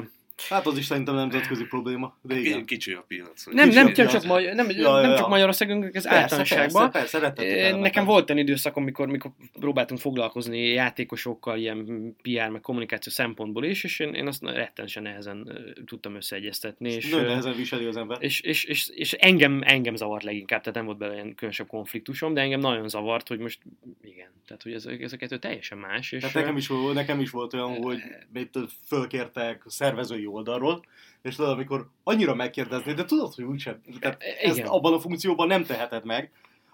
[0.50, 2.66] Hát az is szerintem nemzetközi probléma, de igen.
[2.66, 3.46] Kicsi a piac.
[3.46, 4.24] nem, nem, Kicsi nem, a csak.
[4.24, 5.28] Magyar, nem, Ja, nem ja, csak ja.
[5.28, 6.92] Magyarországon, ez Persze, általánosságban.
[6.92, 7.80] Persze, persze, kellemetlen.
[7.80, 13.84] Nekem volt olyan időszak, amikor, mikor próbáltunk foglalkozni játékosokkal, ilyen PR, meg kommunikáció szempontból is,
[13.84, 16.92] és én, én azt rettenesen nehezen ö, tudtam összeegyeztetni.
[16.92, 18.18] És, Nagyon ö, nehezen viseli az ember.
[18.20, 22.34] és, és, és, és engem, engem zavart leginkább, tehát nem volt bele ilyen különösebb konfliktusom,
[22.34, 23.60] de engem nagyon zavart, hogy most
[24.02, 26.12] igen, tehát hogy ez, ez a kettő teljesen más.
[26.12, 28.00] És, Tehát nekem is, volt, nekem is volt olyan, hogy
[28.34, 28.54] itt
[28.86, 30.86] fölkértek szervezői oldalról,
[31.22, 34.70] és tudod, amikor annyira megkérdezni, de tudod, hogy úgysem, tehát ezt Igen.
[34.70, 36.32] abban a funkcióban nem teheted meg,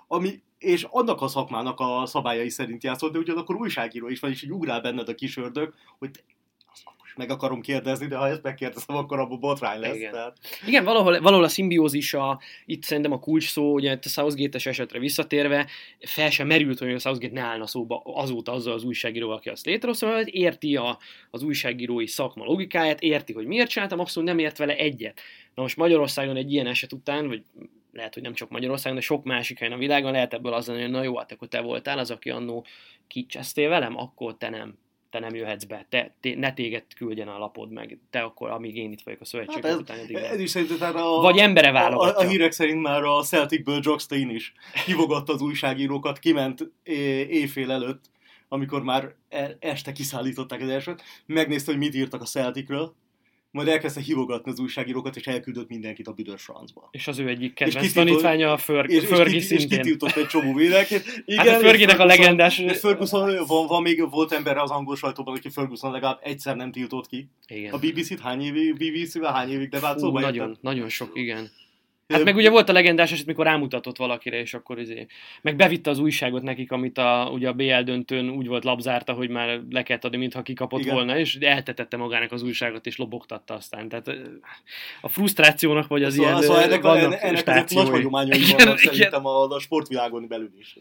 [0.08, 4.44] ami, és annak a szakmának a szabályai szerint játszol, de ugyanakkor újságíró is van, és
[4.44, 6.20] így ugrál benned a kis ördög, hogy te,
[6.72, 9.96] az akkor és meg akarom kérdezni, de ha ezt megkérdezem, akkor abban botrány lesz.
[9.96, 10.12] Igen.
[10.12, 10.38] Tehát...
[10.68, 14.66] Igen, valahol, valahol a szimbiózis a, itt szerintem a kulcs szó, ugye itt a Southgate-es
[14.66, 15.68] esetre visszatérve,
[16.00, 19.66] fel sem merült, hogy a Southgate ne állna szóba azóta azzal az újságíróval, aki azt
[19.66, 20.98] létrehozta, mert érti a,
[21.32, 25.20] az újságírói szakma logikáját, érti, hogy miért csináltam, abszolút nem ért vele egyet.
[25.56, 27.44] Na most Magyarországon egy ilyen eset után, vagy
[27.94, 30.82] lehet, hogy nem csak Magyarországon, de sok másik helyen a világon lehet ebből az lenni,
[30.82, 32.66] hogy na jó, hát akkor te voltál az, aki annó
[33.08, 34.78] kicsesztél velem, akkor te nem
[35.14, 38.76] te nem jöhetsz be, te, te, ne téged küldjen a lapod meg, te akkor, amíg
[38.76, 41.68] én itt vagyok a szövetség Hát ez, után, addig ez is szerintem a, Vagy embere
[41.68, 42.28] a, a, válogatja.
[42.28, 44.54] a hírek szerint már a Celticből Jock Stein is
[44.86, 48.06] hívogatta az újságírókat, kiment é- éjfél előtt,
[48.48, 52.96] amikor már e- este kiszállították az elsőt, megnézte, hogy mit írtak a Celticről,
[53.54, 56.88] majd elkezdte hívogatni az újságírókat, és elküldött mindenkit a büdös francba.
[56.92, 59.68] És az ő egyik És kedvenc kitiltott- tanítványa a Ferg, És, és, kit- és szintén.
[59.82, 61.04] kitiltott egy csomó védelket.
[61.26, 64.70] Igen, Hát a Fergie-nek és a legendás- és Ferguson, van, van még, volt ember az
[64.70, 67.28] angol sajtóban, aki Ferguson legalább egyszer nem tiltott ki.
[67.48, 67.74] Igen.
[67.74, 70.62] A BBC-t hány évig, BBC-vel hány évig de vált Fú, szóba nagyon, érted?
[70.64, 71.50] nagyon sok, igen.
[72.08, 75.06] Hát meg ugye volt a legendás eset, mikor rámutatott valakire, és akkor izé,
[75.42, 79.30] meg bevitte az újságot nekik, amit a, ugye a BL döntőn úgy volt labzárta, hogy
[79.30, 80.94] már le kellett adni, mintha kikapott Igen.
[80.94, 83.90] volna, és eltetette magának az újságot, és lobogtatta aztán.
[83.90, 84.08] Tehát
[85.02, 89.26] a frusztrációnak, vagy az Szóval, ilyen szóval ennek, vannak ennek, ennek nagy hagyományai vannak szerintem
[89.26, 90.78] a, a sportvilágon belül is.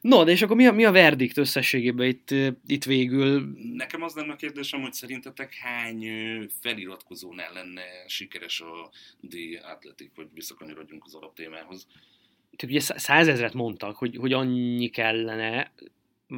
[0.00, 2.30] No, de és akkor mi a, mi a verdikt összességében itt,
[2.66, 3.52] itt végül?
[3.74, 6.06] Nekem az lenne a kérdésem, hogy szerintetek hány
[6.60, 8.90] feliratkozónál lenne sikeres a
[9.28, 11.86] The Athletic, hogy visszakanyarodjunk az alaptémához.
[12.56, 15.72] Tehát ugye szá- százezret mondtak, hogy, hogy annyi kellene,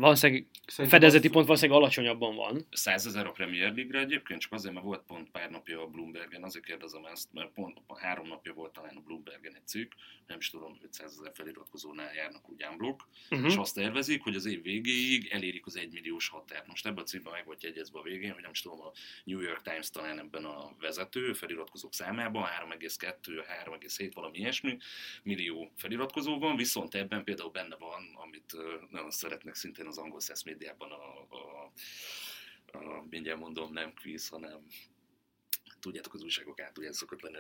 [0.00, 2.66] valószínűleg Szerintem fedezeti az- pont valószínűleg alacsonyabban van.
[2.70, 6.42] 100 ezer a Premier League-re egyébként, csak azért, mert volt pont pár napja a Bloombergen,
[6.42, 9.92] azért kérdezem ezt, mert pont három napja volt talán a Bloombergen egy cikk,
[10.26, 13.46] nem is tudom, 500 ezer feliratkozónál járnak úgy unblock, Uh-huh.
[13.46, 16.66] és azt tervezik, hogy az év végéig elérik az 1 milliós határt.
[16.66, 18.92] Most ebben a cikkben meg volt jegyezve a végén, hogy nem is tudom, a
[19.24, 24.76] New York Times talán ebben a vezető feliratkozók számában 3,2, 3,7 valami ilyesmi
[25.22, 28.56] millió feliratkozó van, viszont ebben például benne van, amit
[28.90, 31.72] nagyon szeretnek szintén az angol száz médiában a, a,
[32.78, 34.66] a, mindjárt mondom, nem quiz, hanem
[35.80, 37.36] tudjátok, az újságok át ugye szokott lenni.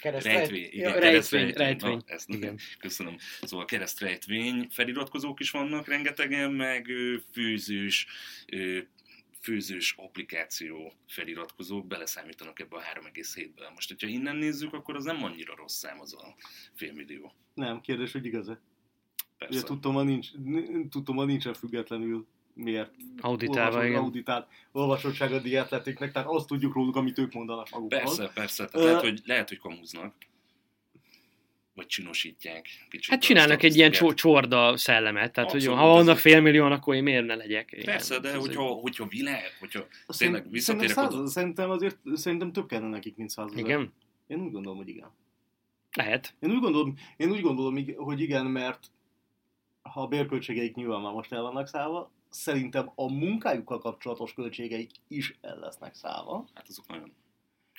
[0.00, 1.66] Keresztrejt- Rejtvény, Ja, igen, rejtvény, keresztrejtvény.
[1.66, 1.96] rejtvény.
[2.06, 2.58] Na, ezt Igen.
[2.78, 3.16] Köszönöm.
[3.42, 7.16] Szóval keresztrejtvény feliratkozók is vannak rengetegen, meg ö,
[9.40, 13.70] főzős applikáció feliratkozók beleszámítanak ebbe a 3,7-be.
[13.74, 16.34] Most, hogyha innen nézzük, akkor az nem annyira rossz szám az a
[16.74, 17.34] félmillió.
[17.54, 18.60] Nem, kérdés, hogy igaz-e.
[19.38, 19.66] Ugye Persze.
[19.66, 20.28] tudtom, ha nincs,
[20.90, 24.00] tudtom, ha nincsen függetlenül miért Auditálva, olvasott- igen.
[24.02, 28.00] auditált olvasottság a dietletiknek, tehát azt tudjuk róluk, amit ők mondanak magukról.
[28.00, 28.64] Persze, persze.
[28.64, 30.14] Tehát Ö- lehet, hogy, lehet, hogy kamuznak.
[31.74, 32.66] Vagy csinosítják.
[32.90, 37.02] Kicsit Hát csinálnak egy ilyen csor- csorda szellemet, tehát hogy ha vannak félmillióan, akkor én
[37.02, 37.82] miért ne legyek?
[37.84, 41.24] Persze, de ez hogyha, egy- hogyha világ, hogyha Azt tényleg visszatérek szerintem, oda.
[41.26, 43.58] száz, szerintem azért szerintem több kellene nekik, mint százezer.
[43.64, 43.92] Igen?
[44.26, 45.10] Én úgy gondolom, hogy igen.
[45.96, 46.34] Lehet.
[46.40, 48.90] Én úgy gondolom, én úgy gondolom hogy igen, mert
[49.92, 55.38] ha a bérköltségeik nyilván már most el vannak szállva, szerintem a munkájukkal kapcsolatos költségeik is
[55.40, 56.44] el lesznek szállva.
[56.54, 57.12] Hát azok nagyon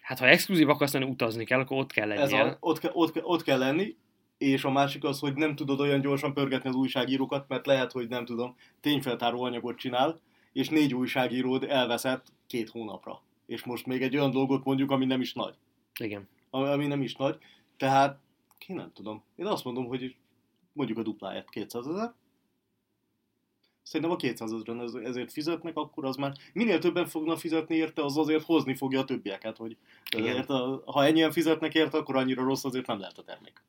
[0.01, 2.51] Hát ha exkluzív akarsz lenni, utazni kell, akkor ott kell Ez lennie.
[2.51, 3.95] a, ott, ke, ott, ott kell lenni,
[4.38, 8.08] és a másik az, hogy nem tudod olyan gyorsan pörgetni az újságírókat, mert lehet, hogy
[8.08, 10.20] nem tudom, tényfeltáró anyagot csinál,
[10.53, 13.22] és négy újságíród elveszett két hónapra.
[13.45, 15.55] És most még egy olyan dolgot mondjuk, ami nem is nagy.
[15.99, 16.28] Igen.
[16.49, 17.38] Ami, ami nem is nagy.
[17.78, 18.20] Tehát,
[18.58, 19.24] ki nem tudom.
[19.36, 20.16] Én azt mondom, hogy
[20.78, 22.13] mondjuk a dupláját 200 ezer.
[23.84, 28.03] Szerintem a 200 ezeren ez, ezért fizetnek, akkor az már minél többen fognak fizetni érte,
[28.03, 29.78] az azért hozni fogja a többieket, hogy
[30.15, 30.36] Igen.
[30.36, 30.53] érte,
[30.86, 33.61] ha ennyien fizetnek érte, akkor annyira rossz azért nem lehet a termék.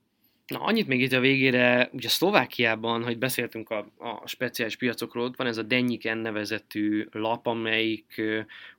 [0.49, 5.37] Na, annyit még itt a végére, ugye Szlovákiában, hogy beszéltünk a, a speciális piacokról, ott
[5.37, 8.23] van ez a Denyiken nevezetű lap, amelyik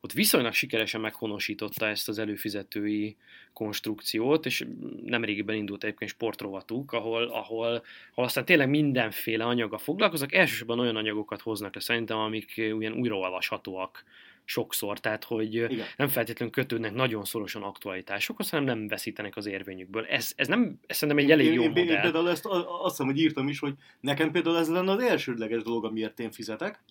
[0.02, 3.16] ott viszonylag sikeresen meghonosította ezt az előfizetői
[3.54, 4.66] konstrukciót, és
[5.06, 11.42] nemrégiben indult egyébként sportrovatuk, ahol, ahol, ahol aztán tényleg mindenféle anyaga foglalkoznak, elsősorban olyan anyagokat
[11.42, 14.04] hoznak le szerintem, amik olyan újraolvashatóak
[14.50, 15.86] sokszor, tehát hogy Igen.
[15.98, 20.06] nem feltétlenül kötődnek nagyon szorosan aktualitásokhoz, hanem nem veszítenek az érvényükből.
[20.06, 22.02] Ez, ez nem, ez szerintem egy elég én, jó én, én, én modell.
[22.02, 25.86] például ezt azt hiszem, hogy írtam is, hogy nekem például ez lenne az elsődleges dolog,
[25.86, 26.84] amiért én fizetek.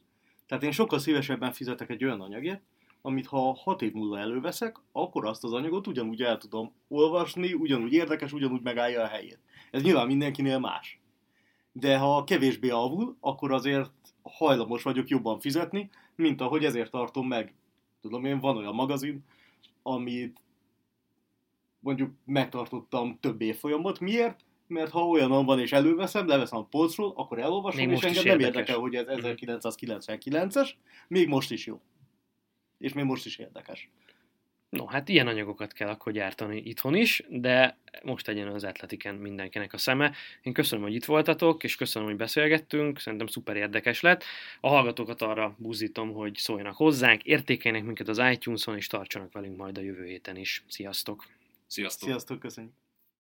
[0.46, 2.62] Tehát én sokkal szívesebben fizetek egy olyan anyagért,
[3.02, 7.92] amit ha hat év múlva előveszek, akkor azt az anyagot ugyanúgy el tudom olvasni, ugyanúgy
[7.92, 9.38] érdekes, ugyanúgy megállja a helyét.
[9.70, 11.00] Ez nyilván mindenkinél más.
[11.72, 13.90] De ha kevésbé avul, akkor azért
[14.22, 17.54] hajlamos vagyok jobban fizetni, mint ahogy ezért tartom meg.
[18.00, 19.24] Tudom én, van olyan magazin,
[19.82, 20.40] amit
[21.80, 24.00] mondjuk megtartottam több évfolyamot.
[24.00, 24.44] Miért?
[24.66, 28.38] Mert ha olyan van és előveszem, leveszem a polcról, akkor elolvasom, Még és engem nem
[28.40, 28.56] érdekes.
[28.56, 30.70] érdekel, hogy ez 1999-es,
[31.08, 31.80] még most is jó.
[32.78, 33.90] És még most is érdekes.
[34.70, 39.72] No, hát ilyen anyagokat kell akkor gyártani itthon is, de most legyen az atletiken mindenkinek
[39.72, 40.12] a szeme.
[40.42, 44.24] Én köszönöm, hogy itt voltatok, és köszönöm, hogy beszélgettünk, szerintem szuper érdekes lett.
[44.60, 49.78] A hallgatókat arra buzdítom, hogy szóljanak hozzánk, értékeljenek minket az iTunes-on, és tartsanak velünk majd
[49.78, 50.64] a jövő héten is.
[50.68, 51.26] Sziasztok!
[51.66, 52.08] Sziasztok!
[52.08, 52.87] Sziasztok, köszönjük!